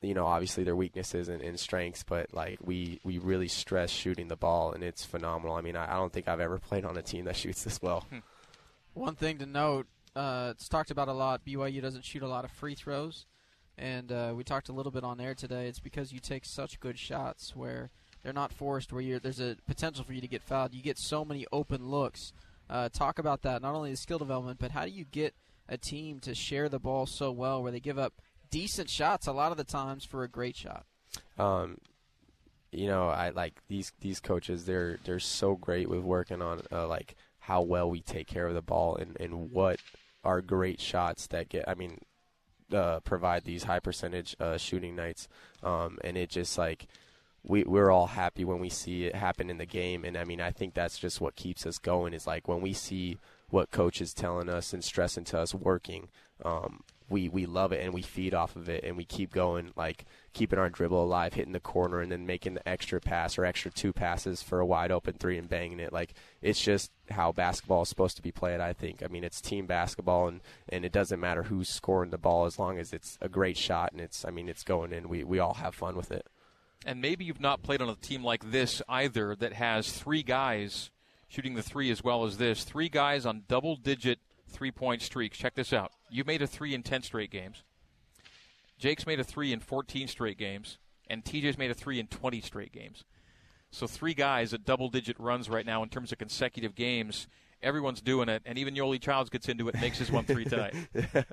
you 0.00 0.14
know 0.14 0.24
obviously 0.26 0.64
their 0.64 0.74
weaknesses 0.74 1.28
and, 1.28 1.42
and, 1.42 1.60
strengths 1.60 2.02
but 2.02 2.32
like 2.32 2.58
we 2.62 2.98
we 3.04 3.18
really 3.18 3.46
stress 3.46 3.90
shooting 3.90 4.28
the 4.28 4.36
ball 4.36 4.72
and 4.72 4.82
it's 4.82 5.04
phenomenal 5.04 5.54
i 5.54 5.60
mean 5.60 5.76
I, 5.76 5.92
I, 5.92 5.96
don't 5.96 6.10
think 6.10 6.28
i've 6.28 6.40
ever 6.40 6.58
played 6.58 6.86
on 6.86 6.96
a 6.96 7.02
team 7.02 7.26
that 7.26 7.36
shoots 7.42 7.62
this 7.62 7.80
well 7.82 8.06
hmm. 8.08 8.20
one 8.94 9.16
thing 9.16 9.36
to 9.38 9.46
note 9.46 9.86
uh, 10.16 10.48
it's 10.52 10.68
talked 10.68 10.90
about 10.90 11.08
a 11.08 11.12
lot. 11.12 11.44
BYU 11.44 11.82
doesn't 11.82 12.04
shoot 12.04 12.22
a 12.22 12.28
lot 12.28 12.44
of 12.44 12.50
free 12.50 12.74
throws, 12.74 13.26
and 13.76 14.12
uh, 14.12 14.32
we 14.36 14.44
talked 14.44 14.68
a 14.68 14.72
little 14.72 14.92
bit 14.92 15.04
on 15.04 15.20
air 15.20 15.34
today. 15.34 15.66
It's 15.66 15.80
because 15.80 16.12
you 16.12 16.20
take 16.20 16.44
such 16.44 16.80
good 16.80 16.98
shots 16.98 17.56
where 17.56 17.90
they're 18.22 18.32
not 18.32 18.52
forced, 18.52 18.92
where 18.92 19.18
there's 19.18 19.40
a 19.40 19.56
potential 19.66 20.04
for 20.04 20.12
you 20.12 20.20
to 20.20 20.28
get 20.28 20.42
fouled. 20.42 20.74
You 20.74 20.82
get 20.82 20.98
so 20.98 21.24
many 21.24 21.46
open 21.52 21.88
looks. 21.88 22.32
Uh, 22.68 22.88
talk 22.88 23.18
about 23.18 23.42
that. 23.42 23.62
Not 23.62 23.74
only 23.74 23.90
the 23.90 23.96
skill 23.96 24.18
development, 24.18 24.58
but 24.58 24.70
how 24.70 24.84
do 24.84 24.90
you 24.90 25.04
get 25.04 25.34
a 25.68 25.76
team 25.76 26.20
to 26.20 26.34
share 26.34 26.68
the 26.68 26.78
ball 26.78 27.06
so 27.06 27.30
well, 27.30 27.62
where 27.62 27.72
they 27.72 27.80
give 27.80 27.98
up 27.98 28.14
decent 28.50 28.88
shots 28.90 29.26
a 29.26 29.32
lot 29.32 29.50
of 29.52 29.58
the 29.58 29.64
times 29.64 30.04
for 30.04 30.22
a 30.22 30.28
great 30.28 30.56
shot? 30.56 30.84
Um, 31.38 31.78
you 32.72 32.86
know, 32.86 33.08
I 33.08 33.30
like 33.30 33.60
these 33.68 33.92
these 34.00 34.20
coaches. 34.20 34.64
They're 34.64 34.98
they're 35.04 35.20
so 35.20 35.54
great 35.54 35.88
with 35.88 36.00
working 36.00 36.42
on 36.42 36.62
uh, 36.72 36.86
like 36.86 37.14
how 37.38 37.62
well 37.62 37.88
we 37.88 38.00
take 38.00 38.26
care 38.26 38.46
of 38.46 38.54
the 38.54 38.62
ball 38.62 38.96
and 38.96 39.16
and 39.20 39.50
what 39.50 39.80
are 40.24 40.40
great 40.40 40.80
shots 40.80 41.26
that 41.28 41.48
get. 41.48 41.68
I 41.68 41.74
mean, 41.74 42.00
uh, 42.72 43.00
provide 43.00 43.44
these 43.44 43.64
high 43.64 43.80
percentage 43.80 44.34
uh, 44.40 44.56
shooting 44.56 44.96
nights, 44.96 45.28
um, 45.62 45.98
and 46.02 46.16
it 46.16 46.30
just 46.30 46.58
like 46.58 46.86
we 47.46 47.64
we're 47.64 47.90
all 47.90 48.06
happy 48.06 48.44
when 48.44 48.58
we 48.58 48.70
see 48.70 49.04
it 49.04 49.14
happen 49.14 49.50
in 49.50 49.58
the 49.58 49.66
game. 49.66 50.04
And 50.04 50.16
I 50.16 50.24
mean, 50.24 50.40
I 50.40 50.50
think 50.50 50.74
that's 50.74 50.98
just 50.98 51.20
what 51.20 51.36
keeps 51.36 51.66
us 51.66 51.78
going. 51.78 52.14
Is 52.14 52.26
like 52.26 52.48
when 52.48 52.60
we 52.60 52.72
see 52.72 53.18
what 53.50 53.70
coach 53.70 54.00
is 54.00 54.14
telling 54.14 54.48
us 54.48 54.72
and 54.72 54.82
stressing 54.82 55.24
to 55.24 55.38
us 55.38 55.54
working. 55.54 56.08
Um, 56.44 56.82
we 57.08 57.28
we 57.28 57.44
love 57.44 57.72
it 57.72 57.84
and 57.84 57.92
we 57.92 58.02
feed 58.02 58.32
off 58.32 58.56
of 58.56 58.68
it 58.68 58.82
and 58.82 58.96
we 58.96 59.04
keep 59.04 59.32
going 59.32 59.70
like 59.76 60.06
keeping 60.32 60.58
our 60.58 60.70
dribble 60.70 61.02
alive 61.02 61.34
hitting 61.34 61.52
the 61.52 61.60
corner 61.60 62.00
and 62.00 62.10
then 62.10 62.26
making 62.26 62.54
the 62.54 62.66
extra 62.68 62.98
pass 62.98 63.36
or 63.36 63.44
extra 63.44 63.70
two 63.70 63.92
passes 63.92 64.42
for 64.42 64.58
a 64.58 64.66
wide 64.66 64.90
open 64.90 65.12
three 65.12 65.36
and 65.36 65.48
banging 65.48 65.80
it 65.80 65.92
like 65.92 66.14
it's 66.40 66.60
just 66.60 66.90
how 67.10 67.30
basketball 67.30 67.82
is 67.82 67.88
supposed 67.90 68.16
to 68.16 68.22
be 68.22 68.32
played 68.32 68.58
i 68.58 68.72
think 68.72 69.02
i 69.02 69.06
mean 69.06 69.22
it's 69.22 69.40
team 69.42 69.66
basketball 69.66 70.28
and 70.28 70.40
and 70.70 70.84
it 70.84 70.92
doesn't 70.92 71.20
matter 71.20 71.44
who's 71.44 71.68
scoring 71.68 72.10
the 72.10 72.18
ball 72.18 72.46
as 72.46 72.58
long 72.58 72.78
as 72.78 72.92
it's 72.92 73.18
a 73.20 73.28
great 73.28 73.58
shot 73.58 73.92
and 73.92 74.00
it's 74.00 74.24
i 74.24 74.30
mean 74.30 74.48
it's 74.48 74.64
going 74.64 74.92
in 74.92 75.08
we 75.08 75.22
we 75.22 75.38
all 75.38 75.54
have 75.54 75.74
fun 75.74 75.96
with 75.96 76.10
it 76.10 76.26
and 76.84 77.00
maybe 77.00 77.24
you've 77.24 77.40
not 77.40 77.62
played 77.62 77.80
on 77.80 77.88
a 77.88 77.96
team 77.96 78.22
like 78.22 78.50
this 78.50 78.82
either 78.88 79.34
that 79.36 79.54
has 79.54 79.90
three 79.90 80.22
guys 80.22 80.90
shooting 81.28 81.54
the 81.54 81.62
three 81.62 81.90
as 81.90 82.04
well 82.04 82.24
as 82.24 82.36
this 82.36 82.64
three 82.64 82.88
guys 82.88 83.26
on 83.26 83.42
double 83.48 83.76
digit 83.76 84.18
three 84.48 84.70
point 84.70 85.02
streaks. 85.02 85.36
Check 85.36 85.54
this 85.54 85.72
out. 85.72 85.92
You 86.10 86.24
made 86.24 86.42
a 86.42 86.46
three 86.46 86.74
in 86.74 86.82
10 86.82 87.02
straight 87.02 87.30
games. 87.30 87.62
Jake's 88.78 89.06
made 89.06 89.20
a 89.20 89.24
three 89.24 89.52
in 89.52 89.60
14 89.60 90.08
straight 90.08 90.38
games. 90.38 90.78
And 91.08 91.22
TJ's 91.24 91.58
made 91.58 91.70
a 91.70 91.74
three 91.74 92.00
in 92.00 92.06
20 92.06 92.40
straight 92.40 92.72
games. 92.72 93.04
So 93.70 93.86
three 93.86 94.14
guys 94.14 94.54
at 94.54 94.64
double 94.64 94.88
digit 94.88 95.18
runs 95.18 95.50
right 95.50 95.66
now 95.66 95.82
in 95.82 95.88
terms 95.88 96.12
of 96.12 96.18
consecutive 96.18 96.74
games. 96.74 97.26
Everyone's 97.62 98.00
doing 98.00 98.28
it. 98.28 98.42
And 98.46 98.56
even 98.56 98.74
Yoeli 98.74 99.00
Childs 99.00 99.28
gets 99.30 99.48
into 99.48 99.68
it 99.68 99.74
and 99.74 99.82
makes 99.82 99.98
his 99.98 100.10
one 100.10 100.24
three 100.24 100.44
tonight. 100.46 100.74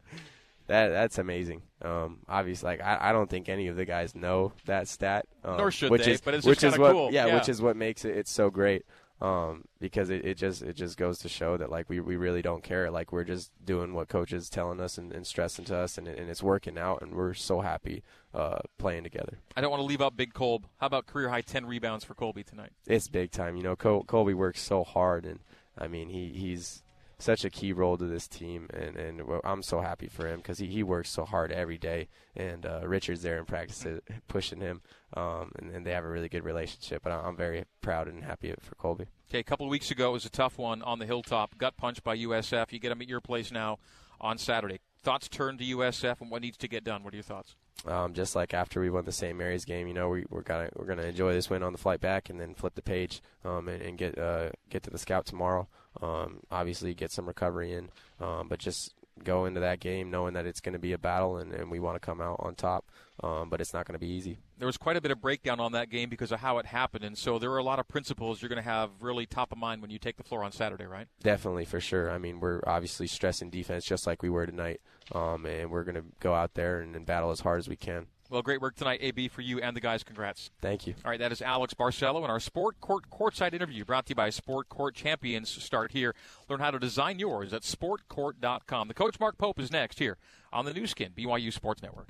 That 0.72 0.88
that's 0.88 1.18
amazing. 1.18 1.63
Um, 1.82 2.20
obviously, 2.30 2.66
like 2.68 2.82
I, 2.82 3.10
I 3.10 3.12
don't 3.12 3.30
think 3.30 3.50
any 3.50 3.68
of 3.68 3.75
the 3.75 3.84
guys 3.84 4.16
know 4.16 4.54
that 4.68 4.88
stat. 4.88 5.25
Um, 5.44 5.58
Nor 5.58 5.70
should 5.70 5.92
which 5.92 6.06
they, 6.06 6.13
is, 6.13 6.22
but 6.22 6.34
it's 6.34 6.46
which 6.48 6.60
just 6.60 6.75
is 6.75 6.80
what, 6.80 6.94
cool. 6.94 7.12
Yeah, 7.12 7.25
Yeah. 7.25 7.36
which 7.36 7.50
is 7.50 7.62
what 7.62 7.75
makes 7.75 8.06
it 8.06 8.16
it's 8.16 8.32
so 8.32 8.50
great. 8.50 8.86
Um, 9.20 9.66
because 9.80 10.10
it, 10.10 10.24
it 10.25 10.38
just 10.38 10.62
it 10.62 10.78
just 10.78 10.98
goes 10.98 11.20
to 11.20 11.30
show 11.30 11.58
that 11.58 11.70
like 11.70 11.90
we, 11.90 12.00
we 12.00 12.16
really 12.16 12.42
don't 12.42 12.63
care. 12.63 12.90
Like 12.90 13.12
we're 13.12 13.25
just 13.25 13.51
doing 13.66 13.94
what 13.94 14.08
coach 14.08 14.32
is 14.32 14.50
telling 14.50 14.80
us 14.80 14.98
and, 14.98 15.12
and 15.12 15.28
stressing 15.28 15.66
to 15.66 15.75
us, 15.75 15.98
and, 15.98 16.08
and 16.08 16.30
it's 16.30 16.42
working 16.42 16.78
out, 16.78 17.01
and 17.01 17.13
we're 17.13 17.34
so 17.34 17.60
happy 17.60 18.01
uh, 18.34 18.60
playing 18.80 19.04
together. 19.04 19.40
I 19.58 19.62
don't 19.62 19.72
want 19.72 19.82
to 19.82 19.86
leave 19.86 20.01
out 20.01 20.16
Big 20.16 20.34
Kolb. 20.34 20.68
How 20.78 20.88
about 20.88 21.06
career 21.06 21.28
high 21.30 21.42
10 21.42 21.66
rebounds 21.66 22.06
for 22.06 22.13
Colby 22.16 22.44
tonight? 22.44 22.72
It's 22.88 23.10
big 23.10 23.30
time. 23.32 23.58
You 23.58 23.63
know, 23.63 23.75
Col- 23.75 24.06
Colby 24.06 24.34
works 24.34 24.62
so 24.62 24.84
hard, 24.86 25.25
and 25.25 25.42
I 25.78 25.88
mean 25.90 26.08
he 26.10 26.30
he's 26.30 26.82
such 27.22 27.46
a 27.46 27.50
key 27.50 27.74
role 27.74 27.98
to 27.98 28.06
this 28.06 28.28
team, 28.28 28.68
and 28.74 28.96
and 28.96 29.22
I'm 29.44 29.63
so 29.63 29.82
happy 29.82 30.08
for 30.08 30.28
him 30.28 30.38
because 30.38 30.60
he, 30.60 30.68
he 30.68 30.84
works 30.84 31.10
so 31.10 31.25
hard 31.25 31.51
every 31.51 31.78
day, 31.78 32.08
and 32.36 32.66
uh, 32.66 32.82
Richard's 32.84 33.22
there 33.22 33.38
in 33.38 33.46
practice 33.46 33.86
uh, 33.86 34.00
pushing 34.28 34.60
him, 34.60 34.82
um, 35.16 35.51
and, 35.58 35.72
and 35.72 35.86
they 35.86 35.92
have 35.92 36.06
a 36.06 36.10
really 36.10 36.30
good 36.30 36.44
relationship. 36.44 37.04
But 37.04 37.12
I'm 37.12 37.36
very 37.36 37.66
proud 37.82 38.08
and 38.08 38.24
happy 38.24 38.54
for 38.60 38.75
Colby. 38.75 39.06
Okay, 39.30 39.40
a 39.40 39.44
couple 39.44 39.66
of 39.66 39.70
weeks 39.70 39.92
ago 39.92 40.10
it 40.10 40.13
was 40.13 40.25
a 40.25 40.30
tough 40.30 40.58
one 40.58 40.82
on 40.82 41.00
the 41.00 41.06
hilltop. 41.06 41.58
Gut 41.58 41.78
punched 41.78 42.04
by 42.04 42.18
USF. 42.18 42.72
You 42.72 42.80
get 42.80 42.90
them 42.90 43.01
at 43.01 43.10
your 43.10 43.22
place 43.22 43.51
now 43.51 43.80
on 44.20 44.38
Saturday. 44.38 44.80
Thoughts 45.04 45.28
turn 45.28 45.58
to 45.58 45.63
USF 45.63 46.22
and 46.22 46.30
what 46.30 46.42
needs 46.42 46.58
to 46.58 46.68
get 46.68 46.84
done. 46.84 47.04
What 47.04 47.13
are 47.13 47.18
your 47.18 47.24
thoughts? 47.24 47.56
Um, 47.86 48.13
just 48.13 48.36
like 48.36 48.54
after 48.54 48.80
we 48.80 48.90
won 48.92 49.06
the 49.06 49.12
St. 49.12 49.36
Mary's 49.36 49.66
game, 49.66 49.88
you 49.88 49.94
know, 49.94 50.10
we, 50.10 50.25
we're 50.30 50.44
gonna 50.44 50.70
we're 50.75 50.86
gonna 50.86 51.04
enjoy 51.04 51.34
this 51.34 51.50
win 51.50 51.63
on 51.63 51.72
the 51.72 51.80
flight 51.80 52.00
back, 52.00 52.30
and 52.30 52.40
then 52.40 52.54
flip 52.54 52.75
the 52.75 52.82
page 52.82 53.22
um, 53.44 53.68
and, 53.68 53.82
and 53.82 53.98
get 53.98 54.18
uh, 54.18 54.50
get 54.70 54.84
to 54.84 54.90
the 54.92 55.00
scout 55.00 55.25
tomorrow. 55.25 55.68
Um, 56.01 56.41
obviously, 56.51 56.93
get 56.93 57.12
some 57.12 57.25
recovery 57.25 57.74
in, 57.74 57.89
um, 58.19 58.48
but 58.48 58.60
just 58.60 58.93
go 59.24 59.46
into 59.46 59.59
that 59.59 59.79
game 59.79 60.09
knowing 60.09 60.33
that 60.33 60.46
it's 60.46 60.61
going 60.61 60.74
to 60.74 60.79
be 60.79 60.94
a 60.94 60.98
battle, 60.98 61.37
and, 61.37 61.51
and 61.51 61.70
we 61.70 61.79
want 61.79 61.96
to 61.96 62.00
come 62.00 62.22
out 62.22 62.37
on 62.39 62.55
top. 62.55 62.85
Um, 63.24 63.50
but 63.50 63.61
it's 63.61 63.72
not 63.72 63.85
going 63.85 63.94
to 63.94 64.00
be 64.00 64.07
easy. 64.07 64.39
There 64.57 64.66
was 64.66 64.77
quite 64.77 64.98
a 64.98 65.01
bit 65.01 65.11
of 65.11 65.22
breakdown 65.22 65.59
on 65.59 65.74
that 65.74 65.92
game 65.92 66.09
because 66.09 66.31
of 66.31 66.39
how 66.39 66.57
it 66.57 66.66
happened, 66.66 67.03
and 67.03 67.16
so 67.16 67.37
there 67.37 67.51
are 67.51 67.59
a 67.59 67.63
lot 67.63 67.77
of 67.77 67.87
principles 67.87 68.42
you're 68.42 68.50
going 68.50 68.61
to 68.61 68.68
have 68.68 68.89
really 69.00 69.27
top 69.27 69.51
of 69.51 69.59
mind 69.59 69.81
when 69.81 69.92
you 69.92 70.00
take 70.00 70.18
the 70.18 70.24
floor 70.24 70.44
on 70.44 70.51
Saturday, 70.51 70.85
right? 70.85 71.07
Definitely, 71.22 71.66
for 71.66 71.79
sure. 71.79 72.09
I 72.09 72.18
mean, 72.18 72.39
we're 72.39 72.61
obviously 72.66 73.05
stressing 73.05 73.51
defense 73.51 73.85
just 73.85 74.07
like 74.07 74.24
we 74.24 74.29
were 74.29 74.48
tonight, 74.48 74.81
um, 75.11 75.46
and 75.46 75.70
we're 75.70 75.83
going 75.83 75.96
to 75.96 76.05
go 76.20 76.33
out 76.33 76.55
there 76.55 76.79
and, 76.79 76.96
and 76.96 77.05
battle 77.05 77.29
as 77.29 77.42
hard 77.42 77.59
as 77.59 77.70
we 77.70 77.75
can. 77.75 78.07
Well, 78.31 78.41
great 78.41 78.61
work 78.61 78.77
tonight, 78.77 79.00
AB, 79.03 79.27
for 79.27 79.41
you 79.41 79.59
and 79.59 79.75
the 79.75 79.81
guys. 79.81 80.03
Congrats. 80.03 80.51
Thank 80.61 80.87
you. 80.87 80.96
All 81.03 81.11
right, 81.11 81.20
that 81.20 81.33
is 81.33 81.41
Alex 81.41 81.74
Barcelo, 81.74 82.22
and 82.22 82.31
our 82.31 82.39
Sport 82.39 82.79
Court 82.79 83.03
courtside 83.11 83.53
interview 83.53 83.83
brought 83.83 84.05
to 84.05 84.11
you 84.11 84.15
by 84.15 84.29
Sport 84.29 84.70
Court 84.70 84.96
Champions. 84.96 85.50
Start 85.50 85.91
here. 85.91 86.15
Learn 86.48 86.61
how 86.61 86.72
to 86.72 86.79
design 86.79 87.20
yours 87.20 87.51
at 87.51 87.63
sportcourt.com. 87.63 88.87
The 88.87 88.94
coach 88.94 89.20
Mark 89.20 89.37
Pope 89.37 89.59
is 89.59 89.70
next 89.70 90.00
here 90.00 90.17
on 90.53 90.63
the 90.63 90.74
Nu 90.74 90.87
Skin 90.87 91.11
BYU 91.11 91.51
Sports 91.51 91.83
Network. 91.83 92.07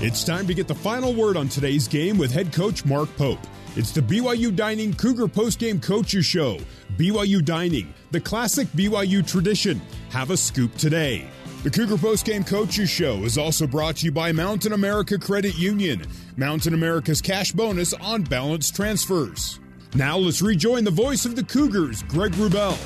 It's 0.00 0.22
time 0.22 0.46
to 0.46 0.54
get 0.54 0.68
the 0.68 0.74
final 0.76 1.12
word 1.12 1.36
on 1.36 1.48
today's 1.48 1.88
game 1.88 2.18
with 2.18 2.30
head 2.30 2.52
coach 2.52 2.84
Mark 2.84 3.08
Pope. 3.16 3.40
It's 3.76 3.90
the 3.90 4.00
BYU 4.00 4.54
Dining 4.54 4.94
Cougar 4.94 5.26
Postgame 5.26 5.82
Coaches 5.82 6.24
Show. 6.24 6.58
BYU 6.96 7.44
Dining, 7.44 7.92
the 8.12 8.20
classic 8.20 8.68
BYU 8.68 9.26
tradition. 9.26 9.82
Have 10.10 10.30
a 10.30 10.36
scoop 10.36 10.76
today. 10.76 11.26
The 11.64 11.70
Cougar 11.70 11.96
Postgame 11.96 12.46
Coaches 12.46 12.88
Show 12.88 13.24
is 13.24 13.36
also 13.36 13.66
brought 13.66 13.96
to 13.96 14.06
you 14.06 14.12
by 14.12 14.30
Mountain 14.30 14.74
America 14.74 15.18
Credit 15.18 15.58
Union. 15.58 16.06
Mountain 16.36 16.72
America's 16.72 17.20
cash 17.20 17.50
bonus 17.50 17.92
on 17.94 18.22
balance 18.22 18.70
transfers. 18.70 19.58
Now 19.96 20.18
let's 20.18 20.40
rejoin 20.40 20.84
the 20.84 20.92
voice 20.92 21.24
of 21.24 21.34
the 21.34 21.42
Cougars, 21.42 22.04
Greg 22.04 22.30
Wrubell. 22.34 22.78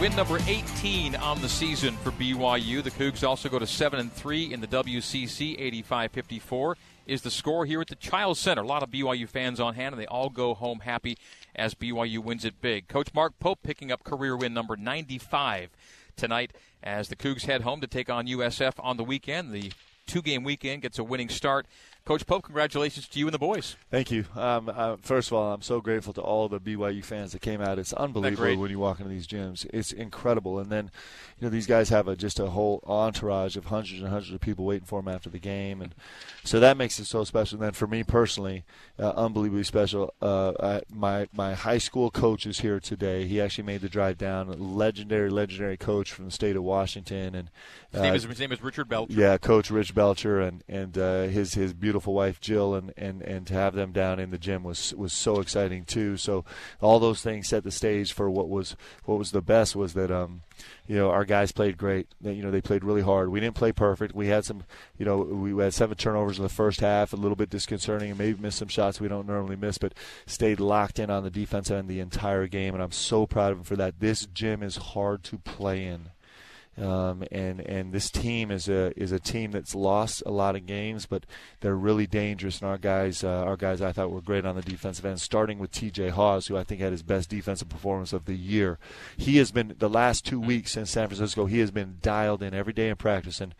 Win 0.00 0.16
number 0.16 0.38
18 0.48 1.14
on 1.14 1.40
the 1.42 1.48
season 1.48 1.94
for 1.98 2.10
BYU. 2.12 2.82
The 2.82 2.90
Cougs 2.90 3.22
also 3.22 3.48
go 3.48 3.58
to 3.58 3.66
7 3.66 4.00
and 4.00 4.12
3 4.12 4.52
in 4.52 4.60
the 4.60 4.66
WCC 4.66 5.84
85-54 5.84 6.74
is 7.06 7.22
the 7.22 7.30
score 7.30 7.66
here 7.66 7.80
at 7.80 7.88
the 7.88 7.96
Chiles 7.96 8.38
Center. 8.38 8.62
A 8.62 8.66
lot 8.66 8.82
of 8.82 8.90
BYU 8.90 9.28
fans 9.28 9.60
on 9.60 9.74
hand 9.74 9.94
and 9.94 10.00
they 10.00 10.06
all 10.06 10.30
go 10.30 10.54
home 10.54 10.80
happy 10.80 11.16
as 11.54 11.74
BYU 11.74 12.18
wins 12.18 12.44
it 12.44 12.60
big. 12.60 12.88
Coach 12.88 13.12
Mark 13.14 13.38
Pope 13.38 13.60
picking 13.62 13.90
up 13.90 14.04
career 14.04 14.36
win 14.36 14.54
number 14.54 14.76
95 14.76 15.70
tonight 16.16 16.52
as 16.82 17.08
the 17.08 17.16
Cougs 17.16 17.46
head 17.46 17.62
home 17.62 17.80
to 17.80 17.86
take 17.86 18.10
on 18.10 18.26
USF 18.26 18.74
on 18.78 18.96
the 18.96 19.04
weekend. 19.04 19.52
The 19.52 19.72
two-game 20.06 20.44
weekend 20.44 20.82
gets 20.82 20.98
a 20.98 21.04
winning 21.04 21.28
start. 21.28 21.66
Coach 22.04 22.26
Pope, 22.26 22.42
congratulations 22.44 23.06
to 23.06 23.18
you 23.20 23.26
and 23.26 23.34
the 23.34 23.38
boys. 23.38 23.76
Thank 23.90 24.10
you. 24.10 24.24
Um, 24.34 24.68
uh, 24.74 24.96
first 25.00 25.28
of 25.28 25.34
all, 25.34 25.52
I'm 25.52 25.62
so 25.62 25.80
grateful 25.80 26.12
to 26.14 26.20
all 26.20 26.48
the 26.48 26.58
BYU 26.58 27.04
fans 27.04 27.30
that 27.32 27.40
came 27.40 27.60
out. 27.60 27.78
It's 27.78 27.92
unbelievable 27.92 28.56
when 28.56 28.70
you 28.70 28.80
walk 28.80 28.98
into 28.98 29.10
these 29.10 29.28
gyms. 29.28 29.64
It's 29.72 29.92
incredible. 29.92 30.58
And 30.58 30.70
then, 30.72 30.90
you 31.38 31.46
know, 31.46 31.50
these 31.50 31.68
guys 31.68 31.88
have 31.90 32.08
a, 32.08 32.16
just 32.16 32.40
a 32.40 32.46
whole 32.46 32.82
entourage 32.84 33.56
of 33.56 33.66
hundreds 33.66 34.00
and 34.00 34.08
hundreds 34.10 34.32
of 34.32 34.40
people 34.40 34.64
waiting 34.64 34.86
for 34.86 35.00
them 35.00 35.12
after 35.14 35.30
the 35.30 35.38
game, 35.38 35.80
and 35.80 35.94
so 36.42 36.58
that 36.58 36.76
makes 36.76 36.98
it 36.98 37.04
so 37.04 37.22
special. 37.22 37.58
And 37.58 37.64
then 37.66 37.72
for 37.74 37.86
me 37.86 38.02
personally, 38.02 38.64
uh, 38.98 39.10
unbelievably 39.10 39.62
special. 39.64 40.12
Uh, 40.20 40.52
I, 40.60 40.82
my 40.92 41.28
my 41.32 41.54
high 41.54 41.78
school 41.78 42.10
coach 42.10 42.44
is 42.44 42.58
here 42.60 42.80
today. 42.80 43.26
He 43.26 43.40
actually 43.40 43.64
made 43.64 43.82
the 43.82 43.88
drive 43.88 44.18
down. 44.18 44.48
Legendary, 44.58 45.30
legendary 45.30 45.76
coach 45.76 46.10
from 46.12 46.24
the 46.24 46.30
state 46.32 46.56
of 46.56 46.64
Washington, 46.64 47.36
and 47.36 47.50
His, 47.92 48.02
name, 48.02 48.14
is, 48.14 48.24
his 48.24 48.40
name 48.40 48.52
is 48.52 48.62
Richard 48.62 48.88
Belcher. 48.88 49.12
yeah, 49.12 49.38
Coach 49.38 49.70
Rich 49.70 49.94
Belcher 49.94 50.40
and 50.40 50.64
and 50.68 50.98
uh, 50.98 51.22
his 51.24 51.54
his 51.54 51.72
beautiful 51.72 51.99
wife 52.06 52.40
Jill, 52.40 52.74
and, 52.74 52.92
and, 52.96 53.22
and 53.22 53.46
to 53.46 53.54
have 53.54 53.74
them 53.74 53.92
down 53.92 54.18
in 54.18 54.30
the 54.30 54.38
gym 54.38 54.62
was 54.62 54.94
was 54.94 55.12
so 55.12 55.40
exciting 55.40 55.84
too. 55.84 56.16
So 56.16 56.44
all 56.80 56.98
those 56.98 57.22
things 57.22 57.48
set 57.48 57.64
the 57.64 57.70
stage 57.70 58.12
for 58.12 58.30
what 58.30 58.48
was 58.48 58.76
what 59.04 59.18
was 59.18 59.30
the 59.30 59.42
best 59.42 59.76
was 59.76 59.94
that 59.94 60.10
um 60.10 60.42
you 60.86 60.96
know 60.96 61.10
our 61.10 61.24
guys 61.24 61.52
played 61.52 61.78
great. 61.78 62.08
You 62.22 62.42
know 62.42 62.50
they 62.50 62.60
played 62.60 62.84
really 62.84 63.02
hard. 63.02 63.30
We 63.30 63.40
didn't 63.40 63.56
play 63.56 63.72
perfect. 63.72 64.14
We 64.14 64.28
had 64.28 64.44
some 64.44 64.64
you 64.98 65.04
know 65.04 65.18
we 65.18 65.62
had 65.62 65.74
seven 65.74 65.96
turnovers 65.96 66.38
in 66.38 66.42
the 66.42 66.48
first 66.48 66.80
half, 66.80 67.12
a 67.12 67.16
little 67.16 67.36
bit 67.36 67.50
disconcerting, 67.50 68.10
and 68.10 68.18
maybe 68.18 68.40
missed 68.40 68.58
some 68.58 68.68
shots 68.68 69.00
we 69.00 69.08
don't 69.08 69.26
normally 69.26 69.56
miss, 69.56 69.78
but 69.78 69.94
stayed 70.26 70.60
locked 70.60 70.98
in 70.98 71.10
on 71.10 71.22
the 71.22 71.30
defense 71.30 71.70
end 71.70 71.88
the 71.88 72.00
entire 72.00 72.46
game, 72.46 72.74
and 72.74 72.82
I'm 72.82 72.92
so 72.92 73.26
proud 73.26 73.52
of 73.52 73.58
them 73.58 73.64
for 73.64 73.76
that. 73.76 74.00
This 74.00 74.26
gym 74.26 74.62
is 74.62 74.76
hard 74.76 75.22
to 75.24 75.38
play 75.38 75.84
in. 75.84 76.10
Um, 76.78 77.24
and 77.32 77.60
and 77.60 77.92
this 77.92 78.10
team 78.10 78.50
is 78.50 78.68
a 78.68 78.98
is 78.98 79.12
a 79.12 79.18
team 79.18 79.50
that's 79.50 79.74
lost 79.74 80.22
a 80.24 80.30
lot 80.30 80.56
of 80.56 80.66
games, 80.66 81.04
but 81.04 81.26
they're 81.60 81.74
really 81.74 82.06
dangerous. 82.06 82.60
And 82.60 82.70
our 82.70 82.78
guys, 82.78 83.24
uh, 83.24 83.28
our 83.44 83.56
guys, 83.56 83.82
I 83.82 83.92
thought 83.92 84.10
were 84.10 84.20
great 84.20 84.46
on 84.46 84.54
the 84.54 84.62
defensive 84.62 85.04
end. 85.04 85.20
Starting 85.20 85.58
with 85.58 85.72
T.J. 85.72 86.10
Haws, 86.10 86.46
who 86.46 86.56
I 86.56 86.64
think 86.64 86.80
had 86.80 86.92
his 86.92 87.02
best 87.02 87.28
defensive 87.28 87.68
performance 87.68 88.12
of 88.12 88.24
the 88.24 88.36
year. 88.36 88.78
He 89.16 89.36
has 89.38 89.50
been 89.50 89.74
the 89.78 89.90
last 89.90 90.24
two 90.24 90.40
weeks 90.40 90.76
in 90.76 90.86
San 90.86 91.08
Francisco. 91.08 91.46
He 91.46 91.58
has 91.58 91.70
been 91.70 91.98
dialed 92.00 92.42
in 92.42 92.54
every 92.54 92.72
day 92.72 92.88
in 92.88 92.96
practice, 92.96 93.40
and 93.40 93.54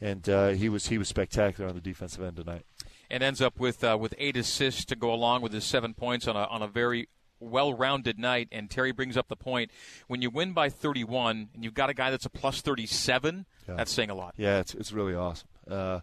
and 0.00 0.28
uh, 0.28 0.48
he 0.48 0.68
was 0.68 0.86
he 0.88 0.98
was 0.98 1.08
spectacular 1.08 1.68
on 1.68 1.76
the 1.76 1.82
defensive 1.82 2.22
end 2.24 2.36
tonight. 2.36 2.64
and 3.10 3.22
ends 3.22 3.40
up 3.40 3.60
with 3.60 3.84
uh, 3.84 3.96
with 4.00 4.14
eight 4.18 4.36
assists 4.36 4.84
to 4.86 4.96
go 4.96 5.12
along 5.12 5.42
with 5.42 5.52
his 5.52 5.64
seven 5.64 5.94
points 5.94 6.26
on 6.26 6.34
a 6.34 6.44
on 6.44 6.62
a 6.62 6.66
very 6.66 7.08
well-rounded 7.40 8.18
night. 8.18 8.48
And 8.52 8.70
Terry 8.70 8.92
brings 8.92 9.16
up 9.16 9.28
the 9.28 9.36
point: 9.36 9.70
when 10.06 10.22
you 10.22 10.30
win 10.30 10.52
by 10.52 10.68
31 10.68 11.48
and 11.54 11.64
you've 11.64 11.74
got 11.74 11.90
a 11.90 11.94
guy 11.94 12.10
that's 12.10 12.26
a 12.26 12.30
plus 12.30 12.60
37, 12.60 13.46
yeah. 13.68 13.74
that's 13.74 13.92
saying 13.92 14.10
a 14.10 14.14
lot. 14.14 14.34
Yeah, 14.36 14.60
it's 14.60 14.74
it's 14.74 14.92
really 14.92 15.14
awesome. 15.14 15.48
Uh, 15.68 16.00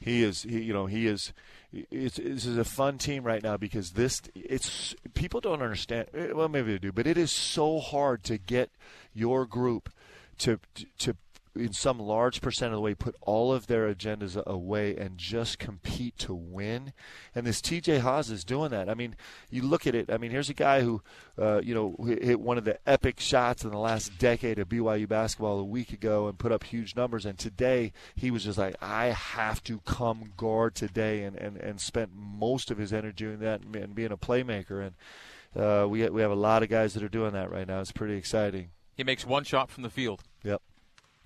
he 0.00 0.22
is, 0.22 0.42
he, 0.42 0.62
you 0.62 0.72
know, 0.72 0.86
he 0.86 1.06
is. 1.06 1.32
It's, 1.72 2.16
this 2.16 2.44
is 2.44 2.58
a 2.58 2.64
fun 2.64 2.98
team 2.98 3.24
right 3.24 3.42
now 3.42 3.56
because 3.56 3.92
this 3.92 4.20
it's 4.34 4.94
people 5.14 5.40
don't 5.40 5.62
understand. 5.62 6.08
Eh, 6.12 6.32
well, 6.32 6.48
maybe 6.48 6.72
they 6.72 6.78
do, 6.78 6.92
but 6.92 7.06
it 7.06 7.16
is 7.16 7.32
so 7.32 7.80
hard 7.80 8.24
to 8.24 8.36
get 8.36 8.70
your 9.14 9.46
group 9.46 9.90
to 10.38 10.58
to 10.98 11.16
in 11.54 11.72
some 11.72 11.98
large 11.98 12.40
percent 12.40 12.72
of 12.72 12.76
the 12.76 12.80
way 12.80 12.94
put 12.94 13.14
all 13.20 13.52
of 13.52 13.66
their 13.66 13.92
agendas 13.92 14.42
away 14.44 14.96
and 14.96 15.18
just 15.18 15.58
compete 15.58 16.16
to 16.18 16.34
win. 16.34 16.92
And 17.34 17.46
this 17.46 17.60
TJ 17.60 18.00
Haws 18.00 18.30
is 18.30 18.44
doing 18.44 18.70
that. 18.70 18.88
I 18.88 18.94
mean, 18.94 19.16
you 19.50 19.62
look 19.62 19.86
at 19.86 19.94
it. 19.94 20.10
I 20.10 20.16
mean, 20.16 20.30
here's 20.30 20.48
a 20.48 20.54
guy 20.54 20.80
who, 20.80 21.02
uh, 21.38 21.60
you 21.62 21.74
know, 21.74 21.96
hit 22.04 22.40
one 22.40 22.58
of 22.58 22.64
the 22.64 22.78
epic 22.88 23.20
shots 23.20 23.64
in 23.64 23.70
the 23.70 23.78
last 23.78 24.18
decade 24.18 24.58
of 24.58 24.68
BYU 24.68 25.08
basketball 25.08 25.58
a 25.58 25.64
week 25.64 25.92
ago 25.92 26.26
and 26.26 26.38
put 26.38 26.52
up 26.52 26.64
huge 26.64 26.96
numbers. 26.96 27.26
And 27.26 27.38
today 27.38 27.92
he 28.14 28.30
was 28.30 28.44
just 28.44 28.58
like, 28.58 28.76
I 28.80 29.06
have 29.06 29.62
to 29.64 29.80
come 29.80 30.32
guard 30.36 30.74
today, 30.74 31.22
and 31.24 31.36
and 31.36 31.56
and 31.56 31.80
spent 31.80 32.10
most 32.14 32.70
of 32.70 32.78
his 32.78 32.92
energy 32.92 33.24
doing 33.24 33.40
that 33.40 33.62
and 33.62 33.94
being 33.94 34.12
a 34.12 34.16
playmaker. 34.16 34.86
And 34.86 35.62
uh, 35.62 35.86
we 35.88 36.08
we 36.08 36.22
have 36.22 36.30
a 36.30 36.36
lot 36.36 36.62
of 36.62 36.68
guys 36.68 36.94
that 36.94 37.02
are 37.02 37.08
doing 37.08 37.32
that 37.32 37.50
right 37.50 37.66
now. 37.66 37.80
It's 37.80 37.92
pretty 37.92 38.16
exciting. 38.16 38.70
He 38.96 39.04
makes 39.04 39.26
one 39.26 39.44
shot 39.44 39.70
from 39.70 39.82
the 39.82 39.90
field. 39.90 40.22
Yep. 40.42 40.62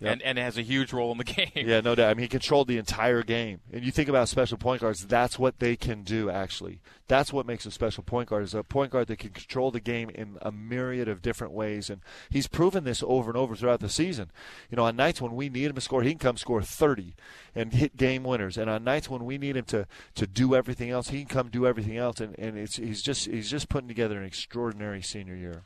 Yep. 0.01 0.13
And, 0.13 0.23
and 0.23 0.39
has 0.39 0.59
a 0.59 0.63
huge 0.63 0.93
role 0.93 1.11
in 1.13 1.19
the 1.19 1.25
game. 1.25 1.51
Yeah, 1.55 1.81
no 1.81 1.95
doubt. 1.95 2.11
I 2.11 2.15
mean, 2.15 2.25
he 2.25 2.29
controlled 2.29 2.69
the 2.69 2.77
entire 2.77 3.23
game. 3.23 3.61
And 3.73 3.83
you 3.83 3.91
think 3.91 4.11
about 4.11 4.29
special 4.29 4.59
point 4.59 4.83
guards, 4.83 5.07
that's 5.07 5.39
what 5.39 5.59
they 5.59 5.75
can 5.75 6.03
do, 6.03 6.29
actually. 6.29 6.81
That's 7.09 7.33
what 7.33 7.47
makes 7.47 7.65
a 7.65 7.71
special 7.71 8.03
point 8.03 8.29
guard, 8.29 8.43
is 8.43 8.55
a 8.55 8.63
point 8.63 8.91
guard 8.93 9.07
that 9.07 9.19
can 9.19 9.31
control 9.31 9.71
the 9.71 9.81
game 9.81 10.11
in 10.11 10.37
a 10.43 10.53
myriad 10.53 11.09
of 11.09 11.23
different 11.23 11.55
ways. 11.55 11.89
And 11.89 12.03
he's 12.29 12.47
proven 12.47 12.85
this 12.85 13.03
over 13.07 13.31
and 13.31 13.39
over 13.39 13.57
throughout 13.57 13.81
the 13.81 13.89
season. 13.89 14.31
You 14.71 14.77
know, 14.77 14.85
on 14.85 14.97
nights 14.97 15.23
when 15.23 15.35
we 15.35 15.49
need 15.49 15.67
him 15.71 15.77
to 15.77 15.81
score, 15.81 16.03
he 16.03 16.11
can 16.11 16.19
come 16.19 16.37
score 16.37 16.63
30 16.63 17.15
and 17.55 17.73
hit 17.73 17.97
game 17.97 18.23
winners. 18.23 18.59
And 18.59 18.69
on 18.69 18.85
nights 18.85 19.09
when 19.09 19.25
we 19.25 19.39
need 19.39 19.57
him 19.57 19.65
to, 19.67 19.87
to 20.17 20.27
do 20.27 20.55
everything 20.55 20.91
else, 20.91 21.09
he 21.09 21.21
can 21.21 21.29
come 21.29 21.49
do 21.49 21.67
everything 21.67 21.97
else. 21.97 22.21
And, 22.21 22.39
and 22.39 22.59
it's, 22.59 22.77
he's, 22.77 23.01
just, 23.01 23.27
he's 23.27 23.51
just 23.51 23.71
putting 23.71 23.89
together 23.89 24.19
an 24.19 24.27
extraordinary 24.27 25.01
senior 25.01 25.37
year 25.37 25.65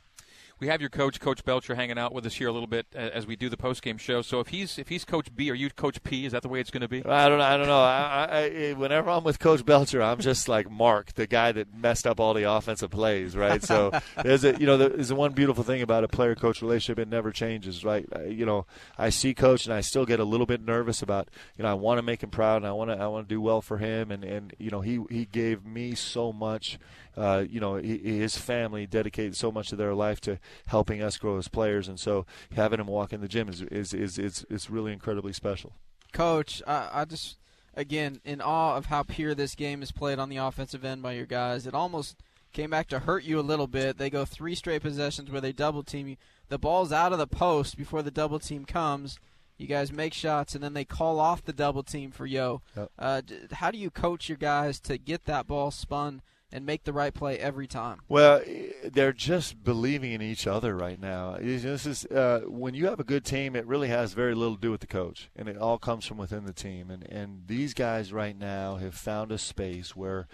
we 0.61 0.67
have 0.67 0.79
your 0.79 0.91
coach, 0.91 1.19
Coach 1.19 1.43
Belcher, 1.43 1.73
hanging 1.73 1.97
out 1.97 2.13
with 2.13 2.23
us 2.27 2.35
here 2.35 2.47
a 2.47 2.51
little 2.51 2.67
bit 2.67 2.85
uh, 2.95 2.99
as 2.99 3.25
we 3.25 3.35
do 3.35 3.49
the 3.49 3.57
post 3.57 3.81
game 3.81 3.97
show. 3.97 4.21
So 4.21 4.39
if 4.39 4.49
he's 4.49 4.77
if 4.77 4.89
he's 4.89 5.03
Coach 5.03 5.35
B, 5.35 5.49
are 5.49 5.55
you 5.55 5.71
Coach 5.71 6.01
P? 6.03 6.23
Is 6.23 6.33
that 6.33 6.43
the 6.43 6.49
way 6.49 6.59
it's 6.59 6.69
going 6.69 6.81
to 6.81 6.87
be? 6.87 7.03
I 7.03 7.27
don't 7.27 7.41
I 7.41 7.57
don't 7.57 7.65
know. 7.65 7.81
I, 7.81 8.27
I, 8.29 8.41
eh, 8.43 8.73
whenever 8.73 9.09
I'm 9.09 9.23
with 9.23 9.39
Coach 9.39 9.65
Belcher, 9.65 10.03
I'm 10.03 10.19
just 10.19 10.47
like 10.47 10.69
Mark, 10.69 11.13
the 11.15 11.25
guy 11.25 11.51
that 11.51 11.75
messed 11.75 12.05
up 12.05 12.19
all 12.19 12.35
the 12.35 12.43
offensive 12.43 12.91
plays, 12.91 13.35
right? 13.35 13.63
So 13.63 13.91
there's 14.23 14.43
a 14.43 14.55
you 14.59 14.67
know 14.67 14.77
there's 14.77 15.07
the 15.07 15.15
one 15.15 15.33
beautiful 15.33 15.63
thing 15.63 15.81
about 15.81 16.03
a 16.03 16.07
player 16.07 16.35
coach 16.35 16.61
relationship. 16.61 16.99
It 16.99 17.07
never 17.07 17.31
changes, 17.31 17.83
right? 17.83 18.07
You 18.27 18.45
know, 18.45 18.67
I 18.99 19.09
see 19.09 19.33
Coach 19.33 19.65
and 19.65 19.73
I 19.73 19.81
still 19.81 20.05
get 20.05 20.19
a 20.19 20.25
little 20.25 20.45
bit 20.45 20.61
nervous 20.61 21.01
about 21.01 21.29
you 21.57 21.63
know 21.63 21.71
I 21.71 21.73
want 21.73 21.97
to 21.97 22.03
make 22.03 22.21
him 22.21 22.29
proud 22.29 22.57
and 22.57 22.67
I 22.67 22.71
want 22.73 22.91
to 22.91 22.97
I 22.97 23.07
want 23.07 23.27
to 23.27 23.33
do 23.33 23.41
well 23.41 23.63
for 23.63 23.79
him 23.79 24.11
and 24.11 24.23
and 24.23 24.53
you 24.59 24.69
know 24.69 24.81
he 24.81 24.99
he 25.09 25.25
gave 25.25 25.65
me 25.65 25.95
so 25.95 26.31
much 26.31 26.77
uh, 27.17 27.43
you 27.49 27.59
know, 27.59 27.75
his 27.75 28.37
family 28.37 28.85
dedicated 28.87 29.35
so 29.35 29.51
much 29.51 29.71
of 29.71 29.77
their 29.77 29.93
life 29.93 30.21
to 30.21 30.39
helping 30.67 31.01
us 31.01 31.17
grow 31.17 31.37
as 31.37 31.47
players, 31.47 31.87
and 31.87 31.99
so 31.99 32.25
having 32.55 32.79
him 32.79 32.87
walk 32.87 33.13
in 33.13 33.21
the 33.21 33.27
gym 33.27 33.49
is 33.49 33.61
is 33.63 33.93
is 33.93 34.17
is, 34.17 34.45
is 34.49 34.69
really 34.69 34.93
incredibly 34.93 35.33
special. 35.33 35.73
Coach, 36.13 36.61
I, 36.65 36.89
I 36.93 37.05
just 37.05 37.37
again 37.73 38.21
in 38.23 38.41
awe 38.41 38.75
of 38.75 38.87
how 38.87 39.03
pure 39.03 39.33
this 39.35 39.55
game 39.55 39.81
is 39.81 39.91
played 39.91 40.19
on 40.19 40.29
the 40.29 40.37
offensive 40.37 40.85
end 40.85 41.01
by 41.01 41.13
your 41.13 41.25
guys. 41.25 41.67
It 41.67 41.73
almost 41.73 42.17
came 42.53 42.69
back 42.69 42.87
to 42.89 42.99
hurt 42.99 43.23
you 43.23 43.39
a 43.39 43.41
little 43.41 43.67
bit. 43.67 43.97
They 43.97 44.09
go 44.09 44.25
three 44.25 44.55
straight 44.55 44.81
possessions 44.81 45.29
where 45.29 45.41
they 45.41 45.51
double 45.51 45.83
team 45.83 46.07
you. 46.07 46.17
The 46.49 46.57
ball's 46.59 46.91
out 46.91 47.13
of 47.13 47.17
the 47.17 47.27
post 47.27 47.77
before 47.77 48.01
the 48.01 48.11
double 48.11 48.39
team 48.39 48.65
comes. 48.65 49.19
You 49.57 49.67
guys 49.67 49.91
make 49.91 50.13
shots 50.13 50.55
and 50.55 50.63
then 50.63 50.73
they 50.73 50.85
call 50.85 51.19
off 51.19 51.43
the 51.43 51.53
double 51.53 51.83
team 51.83 52.11
for 52.11 52.25
Yo. 52.25 52.61
Yep. 52.75 52.91
Uh, 52.97 53.21
how 53.51 53.71
do 53.71 53.77
you 53.77 53.89
coach 53.89 54.27
your 54.27 54.37
guys 54.37 54.79
to 54.81 54.97
get 54.97 55.25
that 55.25 55.47
ball 55.47 55.71
spun 55.71 56.21
and 56.51 56.65
make 56.65 56.83
the 56.83 56.93
right 56.93 57.13
play 57.13 57.37
every 57.37 57.67
time. 57.67 57.99
Well, 58.09 58.41
they're 58.83 59.13
just 59.13 59.63
believing 59.63 60.11
in 60.11 60.21
each 60.21 60.47
other 60.47 60.75
right 60.75 60.99
now. 60.99 61.37
This 61.39 61.85
is 61.85 62.05
uh, 62.05 62.41
when 62.45 62.73
you 62.73 62.87
have 62.87 62.99
a 62.99 63.03
good 63.03 63.25
team, 63.25 63.55
it 63.55 63.65
really 63.65 63.87
has 63.87 64.13
very 64.13 64.35
little 64.35 64.55
to 64.55 64.61
do 64.61 64.71
with 64.71 64.81
the 64.81 64.87
coach, 64.87 65.29
and 65.35 65.47
it 65.47 65.57
all 65.57 65.77
comes 65.77 66.05
from 66.05 66.17
within 66.17 66.45
the 66.45 66.53
team. 66.53 66.89
And 66.89 67.03
and 67.11 67.43
these 67.47 67.73
guys 67.73 68.11
right 68.13 68.37
now 68.37 68.75
have 68.75 68.95
found 68.95 69.31
a 69.31 69.37
space 69.37 69.95
where. 69.95 70.27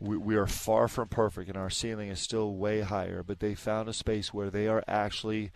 We, 0.00 0.16
we 0.16 0.34
are 0.34 0.48
far 0.48 0.88
from 0.88 1.06
perfect, 1.06 1.48
and 1.48 1.56
our 1.56 1.70
ceiling 1.70 2.08
is 2.08 2.18
still 2.18 2.56
way 2.56 2.80
higher. 2.80 3.22
But 3.22 3.38
they 3.38 3.54
found 3.54 3.88
a 3.88 3.92
space 3.92 4.34
where 4.34 4.50
they 4.50 4.66
are 4.66 4.82
actually 4.88 5.52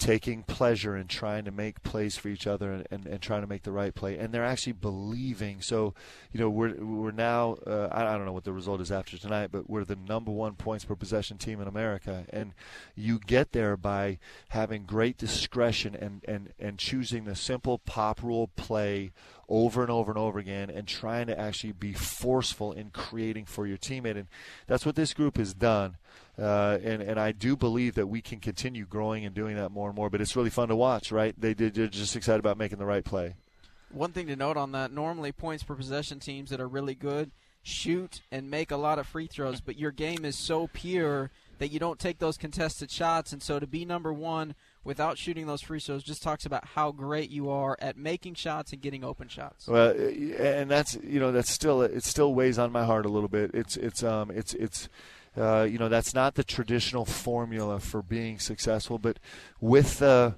taking 0.00 0.42
pleasure 0.42 0.96
in 0.96 1.06
trying 1.06 1.44
to 1.44 1.50
make 1.50 1.82
plays 1.82 2.16
for 2.16 2.28
each 2.28 2.46
other 2.46 2.72
and, 2.72 2.86
and, 2.90 3.06
and, 3.06 3.20
trying 3.20 3.42
to 3.42 3.46
make 3.46 3.64
the 3.64 3.70
right 3.70 3.94
play. 3.94 4.16
And 4.16 4.32
they're 4.32 4.44
actually 4.44 4.72
believing. 4.72 5.60
So, 5.60 5.94
you 6.32 6.40
know, 6.40 6.48
we're, 6.48 6.74
we're 6.82 7.10
now, 7.10 7.58
uh, 7.66 7.88
I, 7.92 8.06
I, 8.06 8.16
don't 8.16 8.24
know 8.24 8.32
what 8.32 8.44
the 8.44 8.52
result 8.52 8.80
is 8.80 8.90
after 8.90 9.18
tonight, 9.18 9.50
but 9.52 9.68
we're 9.68 9.84
the 9.84 9.96
number 9.96 10.32
one 10.32 10.54
points 10.54 10.86
per 10.86 10.94
possession 10.96 11.36
team 11.36 11.60
in 11.60 11.68
America. 11.68 12.24
And 12.30 12.54
you 12.96 13.18
get 13.18 13.52
there 13.52 13.76
by 13.76 14.18
having 14.48 14.84
great 14.84 15.18
discretion 15.18 15.94
and, 15.94 16.24
and, 16.26 16.54
and 16.58 16.78
choosing 16.78 17.24
the 17.24 17.36
simple 17.36 17.76
pop 17.78 18.22
rule 18.22 18.48
play 18.56 19.12
over 19.50 19.82
and 19.82 19.90
over 19.90 20.12
and 20.12 20.18
over 20.18 20.38
again 20.38 20.70
and 20.70 20.86
trying 20.86 21.26
to 21.26 21.38
actually 21.38 21.72
be 21.72 21.92
forceful 21.92 22.72
in 22.72 22.90
creating 22.90 23.44
for 23.44 23.66
your 23.66 23.76
teammate. 23.76 24.16
And 24.16 24.28
that's 24.66 24.86
what 24.86 24.94
this 24.94 25.12
group 25.12 25.36
has 25.36 25.52
done. 25.52 25.96
Uh, 26.38 26.78
and 26.82 27.02
and 27.02 27.20
I 27.20 27.32
do 27.32 27.56
believe 27.56 27.96
that 27.96 28.06
we 28.06 28.22
can 28.22 28.38
continue 28.38 28.86
growing 28.86 29.26
and 29.26 29.34
doing 29.34 29.56
that 29.56 29.70
more 29.70 29.88
and 29.88 29.96
more. 29.96 30.08
But 30.08 30.20
it's 30.20 30.36
really 30.36 30.50
fun 30.50 30.68
to 30.68 30.76
watch, 30.76 31.12
right? 31.12 31.34
They 31.38 31.52
they're 31.52 31.88
just 31.88 32.16
excited 32.16 32.38
about 32.38 32.56
making 32.56 32.78
the 32.78 32.86
right 32.86 33.04
play. 33.04 33.34
One 33.90 34.12
thing 34.12 34.28
to 34.28 34.36
note 34.36 34.56
on 34.56 34.72
that: 34.72 34.92
normally 34.92 35.32
points 35.32 35.64
per 35.64 35.74
possession 35.74 36.20
teams 36.20 36.50
that 36.50 36.60
are 36.60 36.68
really 36.68 36.94
good 36.94 37.32
shoot 37.62 38.22
and 38.30 38.50
make 38.50 38.70
a 38.70 38.76
lot 38.76 38.98
of 38.98 39.06
free 39.06 39.26
throws, 39.26 39.60
but 39.60 39.78
your 39.78 39.90
game 39.90 40.24
is 40.24 40.36
so 40.36 40.68
pure 40.72 41.30
that 41.58 41.68
you 41.68 41.78
don't 41.78 41.98
take 41.98 42.18
those 42.18 42.38
contested 42.38 42.90
shots. 42.90 43.32
And 43.32 43.42
so 43.42 43.58
to 43.58 43.66
be 43.66 43.84
number 43.84 44.12
one 44.12 44.54
without 44.84 45.18
shooting 45.18 45.46
those 45.46 45.62
free 45.62 45.80
throws 45.80 46.02
just 46.02 46.22
talks 46.22 46.46
about 46.46 46.64
how 46.64 46.92
great 46.92 47.30
you 47.30 47.50
are 47.50 47.76
at 47.80 47.96
making 47.96 48.34
shots 48.34 48.72
and 48.72 48.80
getting 48.80 49.04
open 49.04 49.28
shots. 49.28 49.68
Well, 49.68 49.90
and 49.90 50.70
that's 50.70 50.98
you 51.02 51.20
know 51.20 51.32
that's 51.32 51.50
still 51.50 51.82
it 51.82 52.04
still 52.04 52.34
weighs 52.34 52.58
on 52.58 52.72
my 52.72 52.84
heart 52.84 53.06
a 53.06 53.10
little 53.10 53.28
bit. 53.28 53.50
It's 53.54 53.76
it's 53.76 54.02
um 54.02 54.30
it's 54.30 54.54
it's 54.54 54.88
uh, 55.36 55.62
you 55.62 55.78
know, 55.78 55.88
that's 55.88 56.12
not 56.12 56.34
the 56.34 56.42
traditional 56.42 57.04
formula 57.04 57.78
for 57.78 58.02
being 58.02 58.38
successful, 58.38 58.98
but 58.98 59.18
with 59.60 60.00
the 60.00 60.34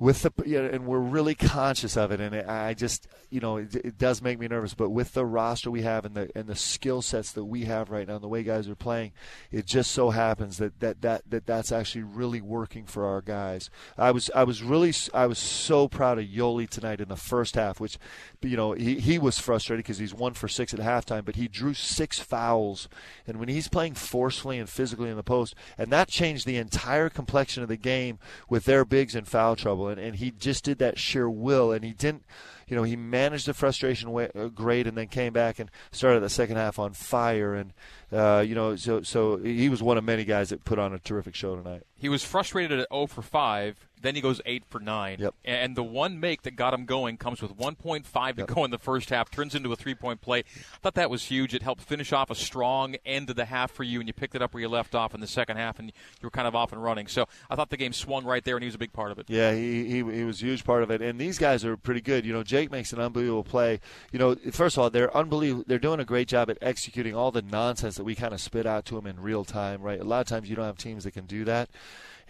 with 0.00 0.22
the 0.22 0.70
and 0.72 0.86
we're 0.86 0.98
really 0.98 1.34
conscious 1.34 1.94
of 1.94 2.10
it 2.10 2.20
and 2.20 2.34
I 2.34 2.72
just 2.72 3.06
you 3.28 3.38
know 3.38 3.58
it, 3.58 3.74
it, 3.76 3.98
does 3.98 4.22
make 4.22 4.38
me 4.38 4.48
nervous 4.48 4.72
but 4.72 4.88
with 4.88 5.12
the 5.12 5.26
roster 5.26 5.70
we 5.70 5.82
have 5.82 6.06
and 6.06 6.14
the 6.14 6.30
and 6.34 6.46
the 6.46 6.56
skill 6.56 7.02
sets 7.02 7.32
that 7.32 7.44
we 7.44 7.66
have 7.66 7.90
right 7.90 8.08
now 8.08 8.14
and 8.14 8.24
the 8.24 8.28
way 8.28 8.42
guys 8.42 8.66
are 8.66 8.74
playing 8.74 9.12
it 9.52 9.66
just 9.66 9.90
so 9.90 10.08
happens 10.08 10.56
that 10.56 10.80
that 10.80 11.02
that, 11.02 11.28
that 11.28 11.44
that's 11.44 11.70
actually 11.70 12.02
really 12.02 12.40
working 12.40 12.86
for 12.86 13.04
our 13.04 13.20
guys. 13.20 13.68
I 13.98 14.10
was 14.10 14.30
I 14.34 14.44
was 14.44 14.62
really 14.62 14.94
I 15.12 15.26
was 15.26 15.38
so 15.38 15.86
proud 15.86 16.18
of 16.18 16.24
Yoeli 16.24 16.66
tonight 16.66 17.02
in 17.02 17.08
the 17.08 17.16
first 17.16 17.54
half 17.54 17.78
which 17.78 17.98
you 18.40 18.56
know 18.56 18.72
he, 18.72 18.98
he 19.00 19.18
was 19.18 19.38
frustrated 19.38 19.84
because 19.84 19.98
he's 19.98 20.14
one 20.14 20.32
for 20.32 20.48
six 20.48 20.72
at 20.72 20.80
halftime 20.80 21.26
but 21.26 21.36
he 21.36 21.46
drew 21.46 21.74
six 21.74 22.18
fouls. 22.18 22.88
And 23.26 23.38
when 23.38 23.48
he's 23.48 23.68
playing 23.68 23.96
forcefully 23.96 24.58
and 24.58 24.68
physically 24.68 25.10
in 25.10 25.16
the 25.16 25.22
post 25.22 25.54
and 25.76 25.92
that 25.92 26.08
changed 26.08 26.46
the 26.46 26.56
entire 26.56 27.10
complexion 27.10 27.62
of 27.62 27.68
the 27.68 27.76
game 27.76 28.18
with 28.48 28.64
their 28.64 28.86
bigs 28.86 29.14
in 29.14 29.26
foul 29.26 29.56
trouble 29.56 29.89
and, 29.90 30.00
and 30.00 30.16
he 30.16 30.30
just 30.30 30.64
did 30.64 30.78
that 30.78 30.98
sheer 30.98 31.28
will, 31.28 31.72
and 31.72 31.84
he 31.84 31.92
didn't 31.92 32.24
you 32.70 32.76
know, 32.76 32.84
he 32.84 32.94
managed 32.96 33.46
the 33.46 33.54
frustration 33.54 34.12
way, 34.12 34.30
uh, 34.34 34.46
great, 34.46 34.86
and 34.86 34.96
then 34.96 35.08
came 35.08 35.32
back 35.32 35.58
and 35.58 35.70
started 35.90 36.20
the 36.20 36.30
second 36.30 36.56
half 36.56 36.78
on 36.78 36.92
fire. 36.92 37.54
And 37.54 37.72
uh, 38.12 38.44
you 38.46 38.54
know, 38.54 38.76
so 38.76 39.02
so 39.02 39.38
he 39.38 39.68
was 39.68 39.82
one 39.82 39.98
of 39.98 40.04
many 40.04 40.24
guys 40.24 40.50
that 40.50 40.64
put 40.64 40.78
on 40.78 40.94
a 40.94 40.98
terrific 40.98 41.34
show 41.34 41.56
tonight. 41.56 41.82
He 42.00 42.08
was 42.08 42.24
frustrated 42.24 42.80
at 42.80 42.88
0 42.90 43.06
for 43.08 43.20
5. 43.20 43.76
Then 44.02 44.14
he 44.14 44.22
goes 44.22 44.40
8 44.46 44.64
for 44.70 44.80
9. 44.80 45.18
Yep. 45.20 45.34
And 45.44 45.76
the 45.76 45.82
one 45.82 46.18
make 46.18 46.42
that 46.42 46.56
got 46.56 46.72
him 46.72 46.86
going 46.86 47.18
comes 47.18 47.42
with 47.42 47.54
1.5 47.58 48.34
to 48.36 48.40
yep. 48.40 48.48
go 48.48 48.64
in 48.64 48.70
the 48.70 48.78
first 48.78 49.10
half, 49.10 49.30
turns 49.30 49.54
into 49.54 49.70
a 49.70 49.76
three 49.76 49.94
point 49.94 50.22
play. 50.22 50.38
I 50.38 50.78
thought 50.80 50.94
that 50.94 51.10
was 51.10 51.24
huge. 51.24 51.54
It 51.54 51.62
helped 51.62 51.82
finish 51.82 52.10
off 52.12 52.30
a 52.30 52.34
strong 52.34 52.96
end 53.04 53.28
of 53.28 53.36
the 53.36 53.44
half 53.44 53.70
for 53.70 53.84
you, 53.84 54.00
and 54.00 54.08
you 54.08 54.14
picked 54.14 54.34
it 54.34 54.40
up 54.40 54.54
where 54.54 54.62
you 54.62 54.68
left 54.68 54.94
off 54.94 55.14
in 55.14 55.20
the 55.20 55.26
second 55.26 55.58
half, 55.58 55.78
and 55.78 55.88
you 55.88 55.92
were 56.26 56.30
kind 56.30 56.48
of 56.48 56.54
off 56.54 56.72
and 56.72 56.82
running. 56.82 57.06
So 57.08 57.28
I 57.50 57.56
thought 57.56 57.68
the 57.68 57.76
game 57.76 57.92
swung 57.92 58.24
right 58.24 58.42
there, 58.42 58.56
and 58.56 58.62
he 58.62 58.66
was 58.66 58.74
a 58.74 58.78
big 58.78 58.94
part 58.94 59.12
of 59.12 59.18
it. 59.18 59.28
Yeah, 59.28 59.52
he, 59.52 59.84
he, 59.84 59.96
he 59.96 60.24
was 60.24 60.40
a 60.40 60.46
huge 60.46 60.64
part 60.64 60.82
of 60.82 60.90
it. 60.90 61.02
And 61.02 61.20
these 61.20 61.38
guys 61.38 61.64
are 61.66 61.76
pretty 61.76 62.00
good. 62.00 62.24
You 62.24 62.32
know, 62.32 62.42
Jay 62.42 62.59
Jake 62.60 62.70
makes 62.70 62.92
an 62.92 63.00
unbelievable 63.00 63.44
play. 63.44 63.80
You 64.12 64.18
know, 64.18 64.34
first 64.52 64.76
of 64.76 64.82
all, 64.82 64.90
they're 64.90 65.14
unbelievable. 65.16 65.64
They're 65.66 65.78
doing 65.78 66.00
a 66.00 66.04
great 66.04 66.28
job 66.28 66.50
at 66.50 66.58
executing 66.60 67.14
all 67.14 67.30
the 67.30 67.42
nonsense 67.42 67.96
that 67.96 68.04
we 68.04 68.14
kind 68.14 68.34
of 68.34 68.40
spit 68.40 68.66
out 68.66 68.84
to 68.86 68.96
them 68.96 69.06
in 69.06 69.20
real 69.20 69.44
time. 69.44 69.80
Right, 69.80 70.00
a 70.00 70.04
lot 70.04 70.20
of 70.20 70.26
times 70.26 70.50
you 70.50 70.56
don't 70.56 70.66
have 70.66 70.76
teams 70.76 71.04
that 71.04 71.12
can 71.12 71.26
do 71.26 71.44
that 71.44 71.70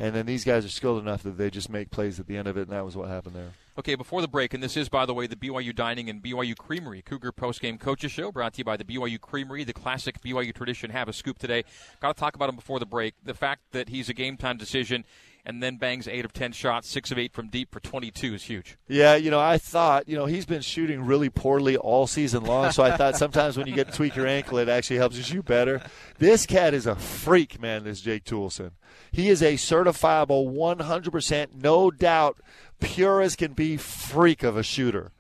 and 0.01 0.15
then 0.15 0.25
these 0.25 0.45
guys 0.45 0.65
are 0.65 0.71
skilled 0.71 0.99
enough 0.99 1.23
that 1.25 1.37
they 1.37 1.51
just 1.51 1.69
make 1.69 1.91
plays 1.91 2.19
at 2.19 2.27
the 2.27 2.39
end 2.39 2.49
of 2.49 2.57
it, 2.57 2.63
and 2.63 2.71
that 2.71 2.87
was 2.87 2.97
what 2.97 3.09
happened 3.09 3.37
there. 3.37 3.51
Okay, 3.79 3.95
before 3.95 4.23
the 4.23 4.29
break, 4.29 4.55
and 4.55 4.63
this 4.63 4.75
is, 4.75 4.89
by 4.89 5.05
the 5.05 5.13
way, 5.13 5.27
the 5.27 5.37
BYU 5.37 5.77
Dining 5.77 6.09
and 6.09 6.23
BYU 6.23 6.57
Creamery 6.57 7.03
Cougar 7.03 7.33
Postgame 7.33 7.79
Coaches 7.79 8.11
Show, 8.11 8.33
brought 8.33 8.55
to 8.55 8.59
you 8.59 8.65
by 8.65 8.79
the 8.79 8.85
BYU 8.85 9.21
Creamery, 9.21 9.63
the 9.63 9.75
classic 9.75 10.23
BYU 10.23 10.55
tradition. 10.55 10.91
Have 10.91 11.09
a 11.09 11.13
scoop 11.13 11.39
today. 11.39 11.65
Got 12.01 12.17
to 12.17 12.21
talk 12.21 12.35
about 12.35 12.49
him 12.49 12.57
before 12.57 12.79
the 12.79 12.87
break. 12.87 13.15
The 13.23 13.35
fact 13.35 13.61
that 13.73 13.91
he's 13.91 14.09
a 14.09 14.15
game 14.15 14.39
time 14.39 14.57
decision 14.57 15.05
and 15.45 15.63
then 15.63 15.77
bangs 15.77 16.07
eight 16.07 16.25
of 16.25 16.33
ten 16.33 16.53
shots, 16.53 16.89
six 16.89 17.11
of 17.11 17.19
eight 17.19 17.33
from 17.33 17.49
deep 17.49 17.73
for 17.73 17.81
22 17.81 18.35
is 18.35 18.45
huge. 18.45 18.77
Yeah, 18.89 19.17
you 19.17 19.31
know, 19.31 19.41
I 19.41 19.59
thought, 19.59 20.09
you 20.09 20.17
know, 20.17 20.27
he's 20.27 20.47
been 20.47 20.61
shooting 20.61 21.05
really 21.05 21.31
poorly 21.31 21.77
all 21.77 22.07
season 22.07 22.45
long, 22.45 22.73
so 22.73 22.83
I 22.83 22.97
thought 22.97 23.17
sometimes 23.19 23.57
when 23.57 23.67
you 23.67 23.75
get 23.75 23.89
to 23.89 23.93
tweak 23.93 24.17
your 24.17 24.27
ankle, 24.27 24.59
it 24.59 24.69
actually 24.69 24.97
helps 24.97 25.17
you 25.17 25.23
shoot 25.23 25.45
better. 25.45 25.83
This 26.19 26.47
cat 26.47 26.75
is 26.75 26.87
a 26.87 26.97
freak, 26.97 27.61
man, 27.61 27.85
this 27.85 28.01
Jake 28.01 28.25
Toolson. 28.25 28.73
He 29.13 29.29
is 29.29 29.43
a 29.43 29.55
certifiable 29.55 30.53
100%, 30.55 31.55
no 31.55 31.91
doubt, 31.91 32.41
pure 32.81 33.21
as 33.21 33.37
can 33.37 33.53
be 33.53 33.77
freak 33.77 34.43
of 34.43 34.57
a 34.57 34.63
shooter. 34.63 35.13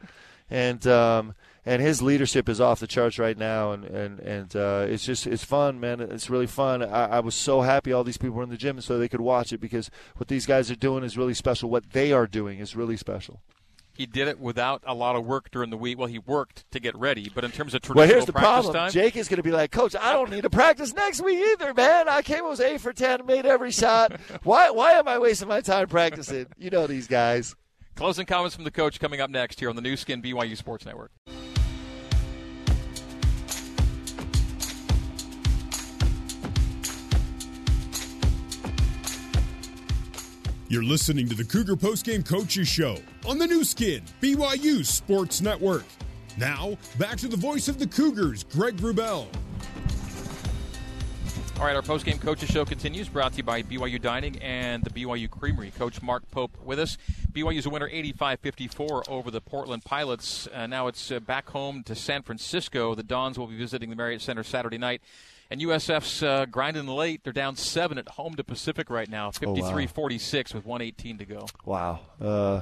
And, 0.48 0.86
um, 0.86 1.34
and 1.64 1.82
his 1.82 2.00
leadership 2.00 2.48
is 2.48 2.60
off 2.60 2.80
the 2.80 2.86
charts 2.86 3.18
right 3.18 3.36
now, 3.36 3.72
and 3.72 3.84
and 3.84 4.20
and 4.20 4.56
uh, 4.56 4.86
it's 4.88 5.04
just 5.04 5.26
it's 5.26 5.44
fun, 5.44 5.80
man. 5.80 6.00
It's 6.00 6.30
really 6.30 6.46
fun. 6.46 6.82
I, 6.82 7.06
I, 7.06 7.20
was 7.20 7.34
so 7.34 7.60
happy 7.60 7.92
all 7.92 8.04
these 8.04 8.16
people 8.16 8.36
were 8.36 8.42
in 8.42 8.50
the 8.50 8.56
gym 8.56 8.80
so 8.80 8.98
they 8.98 9.08
could 9.08 9.20
watch 9.20 9.52
it 9.52 9.58
because 9.58 9.90
what 10.16 10.28
these 10.28 10.46
guys 10.46 10.70
are 10.70 10.76
doing 10.76 11.04
is 11.04 11.18
really 11.18 11.34
special. 11.34 11.68
What 11.68 11.92
they 11.92 12.12
are 12.12 12.26
doing 12.26 12.58
is 12.58 12.74
really 12.74 12.96
special. 12.96 13.42
He 13.92 14.06
did 14.06 14.28
it 14.28 14.40
without 14.40 14.82
a 14.86 14.94
lot 14.94 15.14
of 15.14 15.26
work 15.26 15.50
during 15.50 15.68
the 15.68 15.76
week. 15.76 15.98
Well, 15.98 16.06
he 16.06 16.18
worked 16.18 16.64
to 16.70 16.80
get 16.80 16.96
ready, 16.96 17.30
but 17.34 17.44
in 17.44 17.50
terms 17.50 17.74
of 17.74 17.82
traditional 17.82 17.96
well, 17.96 18.08
here's 18.08 18.24
the 18.24 18.32
problem. 18.32 18.72
Time, 18.72 18.90
Jake 18.90 19.14
is 19.14 19.28
going 19.28 19.36
to 19.36 19.42
be 19.42 19.50
like, 19.50 19.72
Coach, 19.72 19.94
I 19.94 20.14
don't 20.14 20.30
need 20.30 20.44
to 20.44 20.50
practice 20.50 20.94
next 20.94 21.20
week 21.20 21.38
either, 21.38 21.74
man. 21.74 22.08
I 22.08 22.22
came 22.22 22.44
was 22.44 22.60
eight 22.60 22.80
for 22.80 22.94
ten, 22.94 23.26
made 23.26 23.44
every 23.44 23.70
shot. 23.70 24.18
why 24.42 24.70
why 24.70 24.92
am 24.92 25.06
I 25.06 25.18
wasting 25.18 25.48
my 25.48 25.60
time 25.60 25.88
practicing? 25.88 26.46
You 26.56 26.70
know 26.70 26.86
these 26.86 27.06
guys. 27.06 27.54
Closing 27.96 28.24
comments 28.24 28.54
from 28.54 28.64
the 28.64 28.70
coach 28.70 28.98
coming 28.98 29.20
up 29.20 29.28
next 29.28 29.60
here 29.60 29.68
on 29.68 29.76
the 29.76 29.82
Nu 29.82 29.94
Skin 29.94 30.22
BYU 30.22 30.56
Sports 30.56 30.86
Network. 30.86 31.10
You're 40.70 40.84
listening 40.84 41.28
to 41.28 41.34
the 41.34 41.42
Cougar 41.42 41.74
Postgame 41.74 42.24
Coaches 42.24 42.68
Show 42.68 42.96
on 43.26 43.38
the 43.38 43.46
Nu 43.48 43.64
Skin, 43.64 44.04
BYU 44.22 44.86
Sports 44.86 45.40
Network. 45.40 45.82
Now, 46.38 46.78
back 46.96 47.16
to 47.16 47.26
the 47.26 47.36
voice 47.36 47.66
of 47.66 47.80
the 47.80 47.88
Cougars, 47.88 48.44
Greg 48.44 48.76
Wrubell. 48.76 49.26
All 51.58 51.66
right, 51.66 51.74
our 51.74 51.82
postgame 51.82 52.20
coaches 52.20 52.50
show 52.50 52.64
continues, 52.64 53.08
brought 53.08 53.32
to 53.32 53.38
you 53.38 53.42
by 53.42 53.64
BYU 53.64 54.00
Dining 54.00 54.36
and 54.36 54.84
the 54.84 54.90
BYU 54.90 55.28
Creamery. 55.28 55.72
Coach 55.72 56.00
Mark 56.02 56.22
Pope 56.30 56.56
with 56.64 56.78
us. 56.78 56.96
BYU's 57.32 57.66
a 57.66 57.70
winner 57.70 57.90
85-54 57.90 59.08
over 59.08 59.32
the 59.32 59.40
Portland 59.40 59.82
Pilots. 59.82 60.46
Uh, 60.54 60.68
now 60.68 60.86
it's 60.86 61.10
uh, 61.10 61.18
back 61.18 61.50
home 61.50 61.82
to 61.82 61.96
San 61.96 62.22
Francisco. 62.22 62.94
The 62.94 63.02
Dons 63.02 63.40
will 63.40 63.48
be 63.48 63.56
visiting 63.56 63.90
the 63.90 63.96
Marriott 63.96 64.22
Center 64.22 64.44
Saturday 64.44 64.78
night. 64.78 65.02
And 65.50 65.60
USF's 65.60 66.22
uh, 66.22 66.46
grinding 66.46 66.86
late. 66.86 67.24
They're 67.24 67.32
down 67.32 67.56
seven 67.56 67.98
at 67.98 68.08
home 68.10 68.34
to 68.34 68.44
Pacific 68.44 68.88
right 68.88 69.08
now, 69.08 69.32
53 69.32 69.88
46 69.88 70.54
with 70.54 70.64
118 70.64 71.18
to 71.18 71.24
go. 71.24 71.46
Wow. 71.64 72.00
Uh, 72.20 72.60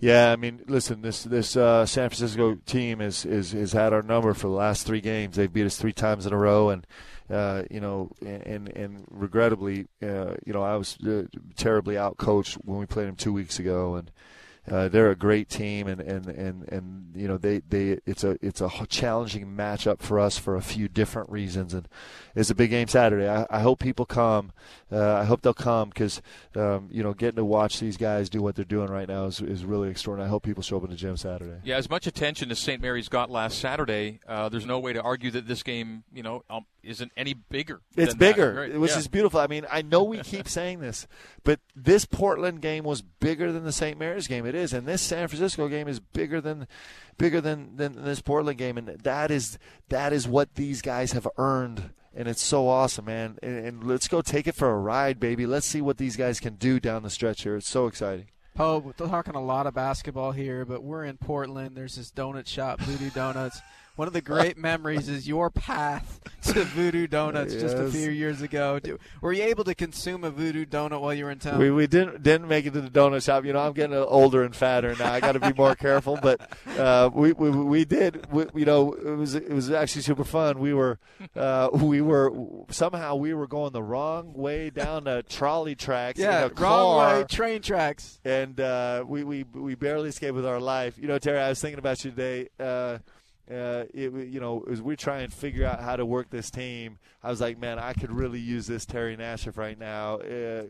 yeah, 0.00 0.32
I 0.32 0.36
mean, 0.36 0.62
listen, 0.66 1.02
this 1.02 1.22
this 1.22 1.56
uh, 1.56 1.86
San 1.86 2.08
Francisco 2.08 2.56
team 2.66 3.00
is, 3.00 3.24
is 3.24 3.52
has 3.52 3.72
had 3.72 3.92
our 3.92 4.02
number 4.02 4.34
for 4.34 4.48
the 4.48 4.54
last 4.54 4.86
three 4.86 5.00
games. 5.00 5.36
They've 5.36 5.52
beat 5.52 5.66
us 5.66 5.76
three 5.76 5.92
times 5.92 6.26
in 6.26 6.32
a 6.32 6.36
row, 6.36 6.70
and 6.70 6.86
uh, 7.30 7.62
you 7.70 7.80
know, 7.80 8.10
and 8.20 8.68
and 8.68 9.04
regrettably, 9.10 9.86
uh, 10.02 10.34
you 10.44 10.52
know, 10.52 10.62
I 10.62 10.76
was 10.76 10.98
uh, 11.06 11.24
terribly 11.56 11.94
outcoached 11.94 12.54
when 12.64 12.78
we 12.78 12.86
played 12.86 13.06
them 13.06 13.16
two 13.16 13.32
weeks 13.32 13.58
ago, 13.58 13.94
and 13.94 14.10
uh, 14.70 14.88
they're 14.88 15.10
a 15.10 15.16
great 15.16 15.48
team, 15.50 15.86
and, 15.88 16.00
and, 16.00 16.26
and, 16.26 16.68
and 16.72 17.12
you 17.14 17.28
know 17.28 17.36
they, 17.36 17.58
they 17.68 17.98
it's 18.06 18.24
a 18.24 18.38
it's 18.40 18.62
a 18.62 18.70
challenging 18.88 19.46
matchup 19.46 20.00
for 20.00 20.18
us 20.18 20.38
for 20.38 20.56
a 20.56 20.62
few 20.62 20.88
different 20.88 21.30
reasons, 21.30 21.74
and 21.74 21.86
it's 22.34 22.48
a 22.48 22.54
big 22.54 22.70
game 22.70 22.88
Saturday. 22.88 23.28
I, 23.28 23.46
I 23.50 23.60
hope 23.60 23.78
people 23.78 24.06
come. 24.06 24.52
Uh, 24.90 25.16
I 25.16 25.24
hope 25.24 25.42
they'll 25.42 25.52
come 25.52 25.90
because 25.90 26.22
um, 26.56 26.88
you 26.90 27.02
know 27.02 27.12
getting 27.12 27.36
to 27.36 27.44
watch 27.44 27.78
these 27.78 27.98
guys 27.98 28.30
do 28.30 28.40
what 28.40 28.54
they're 28.54 28.64
doing 28.64 28.88
right 28.88 29.06
now 29.08 29.26
is, 29.26 29.40
is 29.40 29.66
really 29.66 29.90
extraordinary. 29.90 30.28
I 30.28 30.30
hope 30.30 30.42
people 30.42 30.62
show 30.62 30.78
up 30.78 30.84
in 30.84 30.90
the 30.90 30.96
gym 30.96 31.18
Saturday. 31.18 31.60
Yeah, 31.62 31.76
as 31.76 31.90
much 31.90 32.06
attention 32.06 32.50
as 32.50 32.58
St. 32.58 32.80
Mary's 32.80 33.10
got 33.10 33.30
last 33.30 33.58
Saturday, 33.58 34.20
uh, 34.26 34.48
there's 34.48 34.66
no 34.66 34.78
way 34.78 34.94
to 34.94 35.02
argue 35.02 35.30
that 35.32 35.46
this 35.46 35.62
game, 35.62 36.04
you 36.12 36.22
know, 36.22 36.42
um, 36.48 36.64
isn't 36.82 37.12
any 37.16 37.34
bigger. 37.34 37.80
It's 37.96 38.14
bigger, 38.14 38.54
right? 38.54 38.80
which 38.80 38.92
yeah. 38.92 38.98
is 38.98 39.08
beautiful. 39.08 39.40
I 39.40 39.46
mean, 39.46 39.66
I 39.70 39.82
know 39.82 40.04
we 40.04 40.18
keep 40.20 40.48
saying 40.54 40.80
this, 40.80 41.06
but 41.42 41.60
this 41.74 42.04
Portland 42.04 42.60
game 42.60 42.84
was 42.84 43.02
bigger 43.02 43.52
than 43.52 43.64
the 43.64 43.72
St. 43.72 43.98
Mary's 43.98 44.26
game. 44.26 44.46
It 44.46 44.53
is, 44.54 44.72
and 44.72 44.86
this 44.86 45.02
San 45.02 45.28
Francisco 45.28 45.68
game 45.68 45.88
is 45.88 46.00
bigger 46.00 46.40
than 46.40 46.66
bigger 47.18 47.40
than, 47.40 47.76
than 47.76 48.04
this 48.04 48.20
Portland 48.20 48.58
game, 48.58 48.78
and 48.78 48.88
that 48.88 49.30
is 49.30 49.58
that 49.88 50.12
is 50.12 50.28
what 50.28 50.54
these 50.54 50.82
guys 50.82 51.12
have 51.12 51.28
earned. 51.38 51.90
And 52.16 52.28
it's 52.28 52.42
so 52.42 52.68
awesome, 52.68 53.06
man. 53.06 53.38
And, 53.42 53.66
and 53.66 53.84
let's 53.84 54.06
go 54.06 54.22
take 54.22 54.46
it 54.46 54.54
for 54.54 54.70
a 54.70 54.78
ride, 54.78 55.18
baby. 55.18 55.46
Let's 55.46 55.66
see 55.66 55.80
what 55.80 55.98
these 55.98 56.14
guys 56.14 56.38
can 56.38 56.54
do 56.54 56.78
down 56.78 57.02
the 57.02 57.10
stretch 57.10 57.42
here. 57.42 57.56
It's 57.56 57.68
so 57.68 57.88
exciting. 57.88 58.26
Oh, 58.56 58.78
we're 58.78 58.92
talking 58.92 59.34
a 59.34 59.42
lot 59.42 59.66
of 59.66 59.74
basketball 59.74 60.30
here, 60.30 60.64
but 60.64 60.84
we're 60.84 61.04
in 61.04 61.16
Portland. 61.16 61.76
There's 61.76 61.96
this 61.96 62.12
donut 62.12 62.46
shop, 62.46 62.80
Voodoo 62.82 63.10
Donuts. 63.10 63.60
One 63.96 64.08
of 64.08 64.14
the 64.14 64.20
great 64.20 64.58
memories 64.58 65.08
is 65.08 65.28
your 65.28 65.50
path 65.50 66.20
to 66.42 66.64
Voodoo 66.64 67.06
Donuts 67.06 67.52
yes. 67.52 67.62
just 67.62 67.76
a 67.76 67.88
few 67.88 68.10
years 68.10 68.42
ago. 68.42 68.80
Were 69.20 69.32
you 69.32 69.44
able 69.44 69.62
to 69.62 69.74
consume 69.74 70.24
a 70.24 70.30
Voodoo 70.30 70.66
Donut 70.66 71.00
while 71.00 71.14
you 71.14 71.26
were 71.26 71.30
in 71.30 71.38
town? 71.38 71.60
We, 71.60 71.70
we 71.70 71.86
didn't 71.86 72.24
didn't 72.24 72.48
make 72.48 72.66
it 72.66 72.72
to 72.72 72.80
the 72.80 72.90
donut 72.90 73.24
shop. 73.24 73.44
You 73.44 73.52
know, 73.52 73.60
I'm 73.60 73.72
getting 73.72 73.96
older 73.96 74.42
and 74.42 74.54
fatter 74.54 74.96
now. 74.98 75.12
I 75.12 75.20
got 75.20 75.32
to 75.32 75.40
be 75.40 75.52
more 75.52 75.74
careful. 75.76 76.18
But 76.20 76.40
uh, 76.76 77.10
we, 77.14 77.34
we 77.34 77.50
we 77.50 77.84
did. 77.84 78.26
We, 78.32 78.46
you 78.56 78.64
know, 78.64 78.94
it 78.94 79.16
was 79.16 79.36
it 79.36 79.52
was 79.52 79.70
actually 79.70 80.02
super 80.02 80.24
fun. 80.24 80.58
We 80.58 80.74
were 80.74 80.98
uh, 81.36 81.68
we 81.72 82.00
were 82.00 82.32
somehow 82.70 83.14
we 83.14 83.32
were 83.32 83.46
going 83.46 83.72
the 83.72 83.82
wrong 83.82 84.32
way 84.34 84.70
down 84.70 85.04
the 85.04 85.22
trolley 85.22 85.76
tracks. 85.76 86.18
Yeah, 86.18 86.48
wrong 86.56 86.98
way 86.98 87.24
train 87.28 87.62
tracks. 87.62 88.18
And 88.24 88.58
uh, 88.58 89.04
we 89.06 89.22
we 89.22 89.44
we 89.44 89.76
barely 89.76 90.08
escaped 90.08 90.34
with 90.34 90.46
our 90.46 90.60
life. 90.60 90.98
You 90.98 91.06
know, 91.06 91.18
Terry, 91.20 91.38
I 91.38 91.50
was 91.50 91.60
thinking 91.60 91.78
about 91.78 92.04
you 92.04 92.10
today. 92.10 92.48
Uh, 93.50 93.84
it, 93.92 94.12
you 94.12 94.40
know, 94.40 94.64
as 94.70 94.80
we 94.80 94.96
try 94.96 95.18
and 95.18 95.32
figure 95.32 95.66
out 95.66 95.80
how 95.80 95.96
to 95.96 96.06
work 96.06 96.30
this 96.30 96.50
team, 96.50 96.98
I 97.22 97.30
was 97.30 97.40
like, 97.40 97.58
man, 97.58 97.78
I 97.78 97.92
could 97.92 98.10
really 98.10 98.40
use 98.40 98.66
this 98.66 98.86
Terry 98.86 99.16
Nashif 99.16 99.58
right 99.58 99.78
now. 99.78 100.16
Uh, 100.16 100.64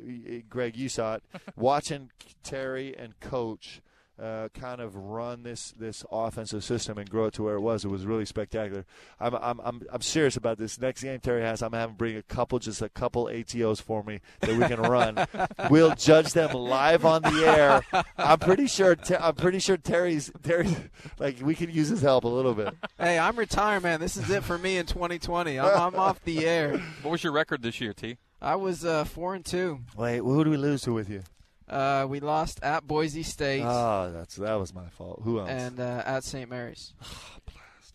Greg, 0.49 0.77
you 0.77 0.89
saw 0.89 1.15
it. 1.15 1.23
Watching 1.57 2.11
Terry 2.43 2.97
and 2.97 3.19
Coach 3.21 3.81
uh, 4.20 4.48
kind 4.55 4.81
of 4.81 4.94
run 4.94 5.42
this 5.42 5.72
this 5.79 6.05
offensive 6.11 6.62
system 6.62 6.98
and 6.98 7.09
grow 7.11 7.27
it 7.27 7.35
to 7.35 7.42
where 7.42 7.57
it 7.57 7.61
was. 7.61 7.85
It 7.85 7.88
was 7.88 8.07
really 8.07 8.24
spectacular. 8.24 8.85
I'm 9.18 9.35
I'm 9.35 9.61
I'm, 9.61 9.83
I'm 9.92 10.03
serious 10.03 10.37
about 10.37 10.59
this. 10.59 10.81
Next 10.81 11.03
game 11.03 11.18
Terry 11.20 11.42
has, 11.42 11.62
I'm 11.62 11.72
having 11.72 11.96
bring 11.96 12.16
a 12.16 12.22
couple, 12.22 12.59
just 12.59 12.83
a 12.83 12.88
couple 12.88 13.27
ATOs 13.27 13.83
for 13.83 14.03
me 14.03 14.20
that 14.40 14.57
we 14.57 14.66
can 14.66 14.81
run. 14.81 15.27
we'll 15.70 15.94
judge 15.94 16.33
them 16.33 16.53
live 16.53 17.05
on 17.05 17.22
the 17.22 17.44
air. 17.44 18.05
I'm 18.16 18.38
pretty 18.38 18.66
sure. 18.66 18.96
I'm 19.18 19.35
pretty 19.35 19.59
sure 19.59 19.77
Terry's 19.77 20.31
Terry's 20.42 20.77
like 21.18 21.38
we 21.42 21.55
could 21.55 21.74
use 21.74 21.88
his 21.88 22.03
help 22.03 22.24
a 22.24 22.29
little 22.29 22.55
bit. 22.55 22.74
Hey, 22.98 23.18
I'm 23.18 23.37
retired, 23.37 23.83
man. 23.83 24.00
This 24.00 24.16
is 24.16 24.31
it 24.31 24.44
for 24.44 24.59
me 24.59 24.77
in 24.77 24.87
2020. 24.87 25.59
I'm, 25.59 25.94
I'm 25.94 25.94
off 25.96 26.22
the 26.24 26.46
air. 26.46 26.79
What 27.03 27.11
was 27.11 27.24
your 27.24 27.33
record 27.33 27.62
this 27.62 27.81
year, 27.81 27.92
T? 27.92 28.18
I 28.40 28.57
was 28.57 28.85
uh, 28.85 29.05
four 29.05 29.35
and 29.35 29.44
two. 29.44 29.81
Wait, 29.96 30.18
who 30.18 30.44
do 30.44 30.50
we 30.50 30.57
lose 30.57 30.83
to 30.83 30.92
with 30.92 31.09
you? 31.09 31.22
Uh, 31.68 32.07
we 32.09 32.20
lost 32.20 32.62
at 32.62 32.87
Boise 32.87 33.22
State. 33.22 33.62
Oh, 33.64 34.11
that's 34.12 34.37
that 34.37 34.55
was 34.55 34.74
my 34.74 34.88
fault. 34.90 35.22
Who 35.24 35.40
else? 35.40 35.48
And 35.48 35.81
uh, 35.81 36.03
at 36.05 36.24
St. 36.24 36.48
Mary's. 36.48 36.92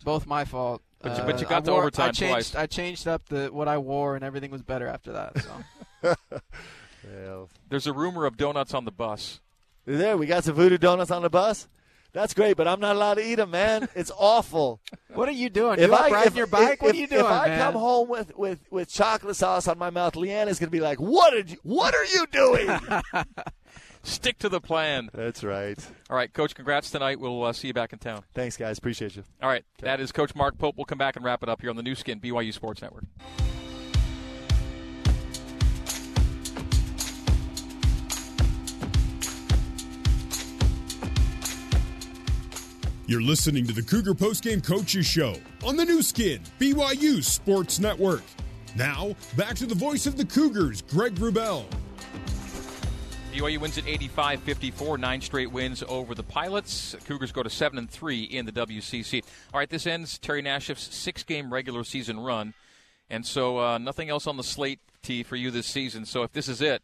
Both 0.04 0.26
my 0.26 0.44
fault. 0.44 0.82
But 1.02 1.16
you, 1.16 1.22
uh, 1.22 1.26
but 1.26 1.40
you 1.40 1.46
got 1.46 1.62
I 1.62 1.66
to 1.66 1.70
wore, 1.72 1.80
overtime 1.80 2.08
I 2.08 2.12
changed, 2.12 2.52
twice. 2.52 2.54
I 2.54 2.66
changed 2.66 3.06
up 3.06 3.28
the 3.28 3.48
what 3.48 3.68
I 3.68 3.78
wore, 3.78 4.16
and 4.16 4.24
everything 4.24 4.50
was 4.50 4.62
better 4.62 4.86
after 4.86 5.12
that. 5.12 5.38
So. 5.42 6.14
yeah. 7.04 7.44
There's 7.68 7.86
a 7.86 7.92
rumor 7.92 8.24
of 8.26 8.36
donuts 8.36 8.74
on 8.74 8.84
the 8.84 8.90
bus. 8.90 9.40
There, 9.86 10.16
we 10.16 10.26
got 10.26 10.44
some 10.44 10.54
voodoo 10.54 10.78
donuts 10.78 11.10
on 11.10 11.22
the 11.22 11.30
bus. 11.30 11.68
That's 12.12 12.34
great, 12.34 12.56
but 12.56 12.66
I'm 12.66 12.80
not 12.80 12.96
allowed 12.96 13.14
to 13.14 13.26
eat 13.26 13.36
them, 13.36 13.52
man. 13.52 13.88
It's 13.94 14.10
awful. 14.18 14.80
what 15.14 15.28
are 15.28 15.32
you 15.32 15.48
doing? 15.48 15.78
If 15.78 15.88
you 15.88 15.94
I, 15.94 16.10
riding 16.10 16.32
if, 16.32 16.36
your 16.36 16.46
bike? 16.48 16.74
If, 16.74 16.82
what 16.82 16.94
are 16.94 16.98
you 16.98 17.06
doing, 17.06 17.24
If 17.24 17.30
I 17.30 17.48
man? 17.48 17.58
come 17.60 17.74
home 17.74 18.08
with, 18.08 18.36
with, 18.36 18.60
with 18.70 18.88
chocolate 18.92 19.36
sauce 19.36 19.68
on 19.68 19.78
my 19.78 19.90
mouth, 19.90 20.16
Lee 20.16 20.30
Anne's 20.30 20.58
gonna 20.58 20.70
be 20.70 20.80
like, 20.80 20.98
"What 20.98 21.30
did 21.30 21.52
you? 21.52 21.58
What 21.62 21.94
are 21.94 22.04
you 22.04 22.26
doing?" 22.32 22.68
Stick 24.02 24.38
to 24.38 24.48
the 24.48 24.60
plan. 24.60 25.10
That's 25.12 25.44
right. 25.44 25.78
All 26.08 26.16
right, 26.16 26.32
Coach. 26.32 26.54
Congrats 26.54 26.90
tonight. 26.90 27.20
We'll 27.20 27.44
uh, 27.44 27.52
see 27.52 27.68
you 27.68 27.74
back 27.74 27.92
in 27.92 27.98
town. 27.98 28.22
Thanks, 28.34 28.56
guys. 28.56 28.78
Appreciate 28.78 29.16
you. 29.16 29.24
All 29.42 29.48
right, 29.48 29.64
that 29.80 30.00
is 30.00 30.10
Coach 30.12 30.34
Mark 30.34 30.58
Pope. 30.58 30.76
We'll 30.76 30.86
come 30.86 30.98
back 30.98 31.16
and 31.16 31.24
wrap 31.24 31.42
it 31.42 31.48
up 31.48 31.60
here 31.60 31.70
on 31.70 31.76
the 31.76 31.82
Nu 31.82 31.94
Skin 31.94 32.20
BYU 32.20 32.52
Sports 32.52 32.82
Network. 32.82 33.04
You're 43.06 43.22
listening 43.22 43.66
to 43.66 43.72
the 43.72 43.82
Cougar 43.82 44.14
Postgame 44.14 44.64
Coaches 44.64 45.04
Show 45.04 45.34
on 45.64 45.76
the 45.76 45.84
Nu 45.84 46.00
Skin, 46.00 46.40
BYU 46.60 47.24
Sports 47.24 47.80
Network. 47.80 48.22
Now, 48.76 49.16
back 49.36 49.56
to 49.56 49.66
the 49.66 49.74
voice 49.74 50.06
of 50.06 50.16
the 50.16 50.24
Cougars, 50.24 50.82
Greg 50.82 51.16
Wrubell. 51.16 51.64
BYU 53.30 53.58
wins 53.58 53.78
at 53.78 53.84
85-54, 53.84 54.98
nine 54.98 55.20
straight 55.20 55.52
wins 55.52 55.84
over 55.86 56.16
the 56.16 56.22
Pilots. 56.24 56.96
Cougars 57.04 57.30
go 57.30 57.44
to 57.44 57.50
seven 57.50 57.78
and 57.78 57.88
three 57.88 58.24
in 58.24 58.44
the 58.44 58.50
WCC. 58.50 59.22
All 59.54 59.60
right, 59.60 59.70
this 59.70 59.86
ends 59.86 60.18
Terry 60.18 60.42
Nashif's 60.42 60.92
six-game 60.92 61.52
regular 61.52 61.84
season 61.84 62.18
run, 62.18 62.54
and 63.08 63.24
so 63.24 63.60
uh, 63.60 63.78
nothing 63.78 64.10
else 64.10 64.26
on 64.26 64.36
the 64.36 64.42
slate 64.42 64.80
T 65.02 65.22
for 65.22 65.36
you 65.36 65.52
this 65.52 65.68
season. 65.68 66.04
So 66.06 66.24
if 66.24 66.32
this 66.32 66.48
is 66.48 66.60
it, 66.60 66.82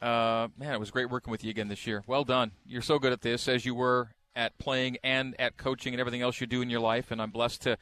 uh, 0.00 0.46
man, 0.56 0.74
it 0.74 0.80
was 0.80 0.92
great 0.92 1.10
working 1.10 1.32
with 1.32 1.42
you 1.42 1.50
again 1.50 1.66
this 1.66 1.88
year. 1.88 2.04
Well 2.06 2.22
done. 2.22 2.52
You're 2.64 2.82
so 2.82 3.00
good 3.00 3.12
at 3.12 3.22
this 3.22 3.48
as 3.48 3.66
you 3.66 3.74
were 3.74 4.10
at 4.36 4.56
playing 4.58 4.98
and 5.02 5.34
at 5.40 5.56
coaching 5.56 5.92
and 5.92 6.00
everything 6.00 6.22
else 6.22 6.40
you 6.40 6.46
do 6.46 6.62
in 6.62 6.70
your 6.70 6.80
life, 6.80 7.10
and 7.10 7.20
I'm 7.20 7.30
blessed 7.30 7.62
to 7.62 7.78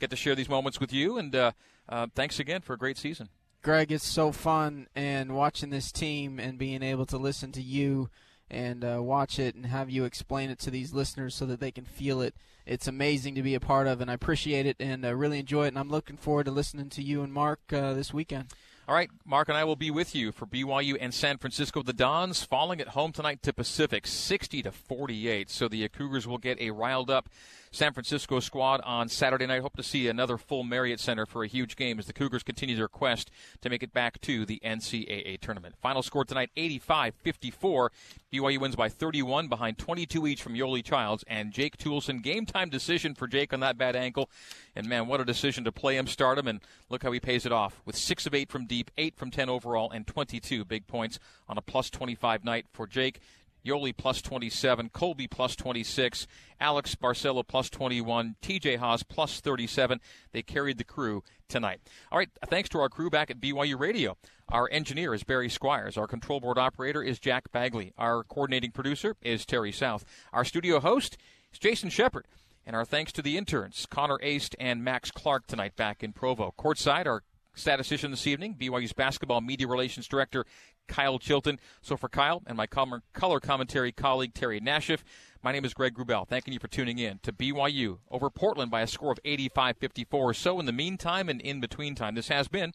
get 0.00 0.10
to 0.10 0.16
share 0.16 0.34
these 0.34 0.48
moments 0.48 0.80
with 0.80 0.92
you. 0.92 1.16
And 1.16 1.34
uh, 1.36 1.52
uh 1.88 2.08
thanks 2.12 2.40
again 2.40 2.62
for 2.62 2.72
a 2.72 2.78
great 2.78 2.98
season. 2.98 3.28
Greg, 3.66 3.90
it's 3.90 4.06
so 4.06 4.30
fun 4.30 4.86
and 4.94 5.34
watching 5.34 5.70
this 5.70 5.90
team 5.90 6.38
and 6.38 6.56
being 6.56 6.84
able 6.84 7.04
to 7.04 7.18
listen 7.18 7.50
to 7.50 7.60
you 7.60 8.08
and 8.48 8.84
uh, 8.84 9.02
watch 9.02 9.40
it 9.40 9.56
and 9.56 9.66
have 9.66 9.90
you 9.90 10.04
explain 10.04 10.50
it 10.50 10.60
to 10.60 10.70
these 10.70 10.94
listeners 10.94 11.34
so 11.34 11.46
that 11.46 11.58
they 11.58 11.72
can 11.72 11.84
feel 11.84 12.20
it. 12.20 12.36
It's 12.64 12.86
amazing 12.86 13.34
to 13.34 13.42
be 13.42 13.56
a 13.56 13.60
part 13.60 13.88
of, 13.88 14.00
and 14.00 14.08
I 14.08 14.14
appreciate 14.14 14.66
it 14.66 14.76
and 14.78 15.04
uh, 15.04 15.12
really 15.16 15.40
enjoy 15.40 15.64
it. 15.64 15.68
And 15.70 15.80
I'm 15.80 15.90
looking 15.90 16.16
forward 16.16 16.46
to 16.46 16.52
listening 16.52 16.90
to 16.90 17.02
you 17.02 17.24
and 17.24 17.32
Mark 17.32 17.58
uh, 17.72 17.92
this 17.92 18.14
weekend. 18.14 18.52
All 18.86 18.94
right, 18.94 19.10
Mark 19.24 19.48
and 19.48 19.58
I 19.58 19.64
will 19.64 19.74
be 19.74 19.90
with 19.90 20.14
you 20.14 20.30
for 20.30 20.46
BYU 20.46 20.96
and 21.00 21.12
San 21.12 21.36
Francisco. 21.36 21.82
The 21.82 21.92
Dons 21.92 22.44
falling 22.44 22.80
at 22.80 22.90
home 22.90 23.10
tonight 23.10 23.42
to 23.42 23.52
Pacific, 23.52 24.06
60 24.06 24.62
to 24.62 24.70
48. 24.70 25.50
So 25.50 25.66
the 25.66 25.88
Cougars 25.88 26.24
will 26.24 26.38
get 26.38 26.60
a 26.60 26.70
riled 26.70 27.10
up 27.10 27.28
San 27.76 27.92
Francisco 27.92 28.40
squad 28.40 28.80
on 28.84 29.06
Saturday 29.06 29.44
night. 29.44 29.60
Hope 29.60 29.76
to 29.76 29.82
see 29.82 30.08
another 30.08 30.38
full 30.38 30.64
Marriott 30.64 30.98
Center 30.98 31.26
for 31.26 31.44
a 31.44 31.46
huge 31.46 31.76
game 31.76 31.98
as 31.98 32.06
the 32.06 32.14
Cougars 32.14 32.42
continue 32.42 32.74
their 32.74 32.88
quest 32.88 33.30
to 33.60 33.68
make 33.68 33.82
it 33.82 33.92
back 33.92 34.18
to 34.22 34.46
the 34.46 34.58
NCAA 34.64 35.38
tournament. 35.40 35.74
Final 35.82 36.02
score 36.02 36.24
tonight 36.24 36.48
85 36.56 37.14
54. 37.16 37.92
BYU 38.32 38.58
wins 38.58 38.76
by 38.76 38.88
31 38.88 39.48
behind 39.48 39.76
22 39.76 40.26
each 40.26 40.42
from 40.42 40.54
Yoeli 40.54 40.82
Childs 40.82 41.22
and 41.26 41.52
Jake 41.52 41.76
Toolson. 41.76 42.22
Game 42.22 42.46
time 42.46 42.70
decision 42.70 43.14
for 43.14 43.26
Jake 43.26 43.52
on 43.52 43.60
that 43.60 43.76
bad 43.76 43.94
ankle. 43.94 44.30
And 44.74 44.88
man, 44.88 45.06
what 45.06 45.20
a 45.20 45.24
decision 45.26 45.64
to 45.64 45.72
play 45.72 45.98
him, 45.98 46.06
start 46.06 46.38
him, 46.38 46.48
and 46.48 46.60
look 46.88 47.02
how 47.02 47.12
he 47.12 47.20
pays 47.20 47.44
it 47.44 47.52
off 47.52 47.82
with 47.84 47.96
6 47.96 48.24
of 48.24 48.34
8 48.34 48.50
from 48.50 48.64
deep, 48.64 48.90
8 48.96 49.16
from 49.16 49.30
10 49.30 49.50
overall, 49.50 49.90
and 49.90 50.06
22 50.06 50.64
big 50.64 50.86
points 50.86 51.18
on 51.46 51.58
a 51.58 51.62
plus 51.62 51.90
25 51.90 52.42
night 52.42 52.64
for 52.72 52.86
Jake. 52.86 53.20
Yoeli 53.66 53.96
plus 53.96 54.22
27, 54.22 54.90
Kolby 54.90 55.28
plus 55.28 55.56
26, 55.56 56.26
Alex 56.60 56.94
Barcelo 56.94 57.46
plus 57.46 57.68
21, 57.68 58.36
TJ 58.40 58.78
Haws 58.78 59.02
plus 59.02 59.40
37. 59.40 60.00
They 60.32 60.42
carried 60.42 60.78
the 60.78 60.84
crew 60.84 61.22
tonight. 61.48 61.80
All 62.10 62.18
right, 62.18 62.30
thanks 62.48 62.68
to 62.70 62.78
our 62.78 62.88
crew 62.88 63.10
back 63.10 63.30
at 63.30 63.40
BYU 63.40 63.78
Radio. 63.78 64.16
Our 64.48 64.68
engineer 64.70 65.12
is 65.12 65.24
Barry 65.24 65.48
Squires. 65.48 65.96
Our 65.96 66.06
control 66.06 66.40
board 66.40 66.58
operator 66.58 67.02
is 67.02 67.18
Jack 67.18 67.50
Bagley. 67.50 67.92
Our 67.98 68.22
coordinating 68.24 68.70
producer 68.70 69.16
is 69.22 69.44
Terry 69.44 69.72
South. 69.72 70.04
Our 70.32 70.44
studio 70.44 70.80
host 70.80 71.16
is 71.52 71.58
Jason 71.58 71.90
Shepard. 71.90 72.26
And 72.64 72.74
our 72.74 72.84
thanks 72.84 73.12
to 73.12 73.22
the 73.22 73.36
interns, 73.36 73.86
Connor 73.88 74.18
Aist 74.22 74.56
and 74.58 74.82
Max 74.82 75.12
Clark, 75.12 75.46
tonight 75.46 75.76
back 75.76 76.02
in 76.02 76.12
Provo. 76.12 76.52
Courtside, 76.58 77.06
our 77.06 77.22
statistician 77.56 78.12
this 78.12 78.26
evening, 78.26 78.54
BYU's 78.54 78.92
basketball 78.92 79.40
media 79.40 79.66
relations 79.66 80.06
director, 80.06 80.44
Kyle 80.86 81.18
Chilton. 81.18 81.58
So 81.82 81.96
for 81.96 82.08
Kyle 82.08 82.42
and 82.46 82.56
my 82.56 82.66
color 82.66 83.40
commentary 83.40 83.90
colleague, 83.90 84.34
Terry 84.34 84.60
Nashif, 84.60 85.00
my 85.42 85.50
name 85.50 85.64
is 85.64 85.74
Greg 85.74 85.94
Wrubell. 85.94 86.28
Thanking 86.28 86.52
you 86.52 86.60
for 86.60 86.68
tuning 86.68 86.98
in 86.98 87.18
to 87.24 87.32
BYU 87.32 87.98
over 88.10 88.30
Portland 88.30 88.70
by 88.70 88.82
a 88.82 88.86
score 88.86 89.10
of 89.10 89.18
85 89.24 89.78
54. 89.78 90.34
So 90.34 90.60
in 90.60 90.66
the 90.66 90.72
meantime 90.72 91.28
and 91.28 91.40
in 91.40 91.60
between 91.60 91.94
time, 91.94 92.14
this 92.14 92.28
has 92.28 92.46
been 92.46 92.72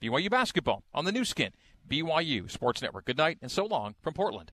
BYU 0.00 0.28
basketball 0.30 0.82
on 0.92 1.04
the 1.04 1.12
Nu 1.12 1.24
Skin, 1.24 1.52
BYU 1.88 2.50
Sports 2.50 2.82
Network. 2.82 3.04
Good 3.04 3.18
night 3.18 3.38
and 3.40 3.50
so 3.50 3.64
long 3.64 3.94
from 4.02 4.14
Portland. 4.14 4.50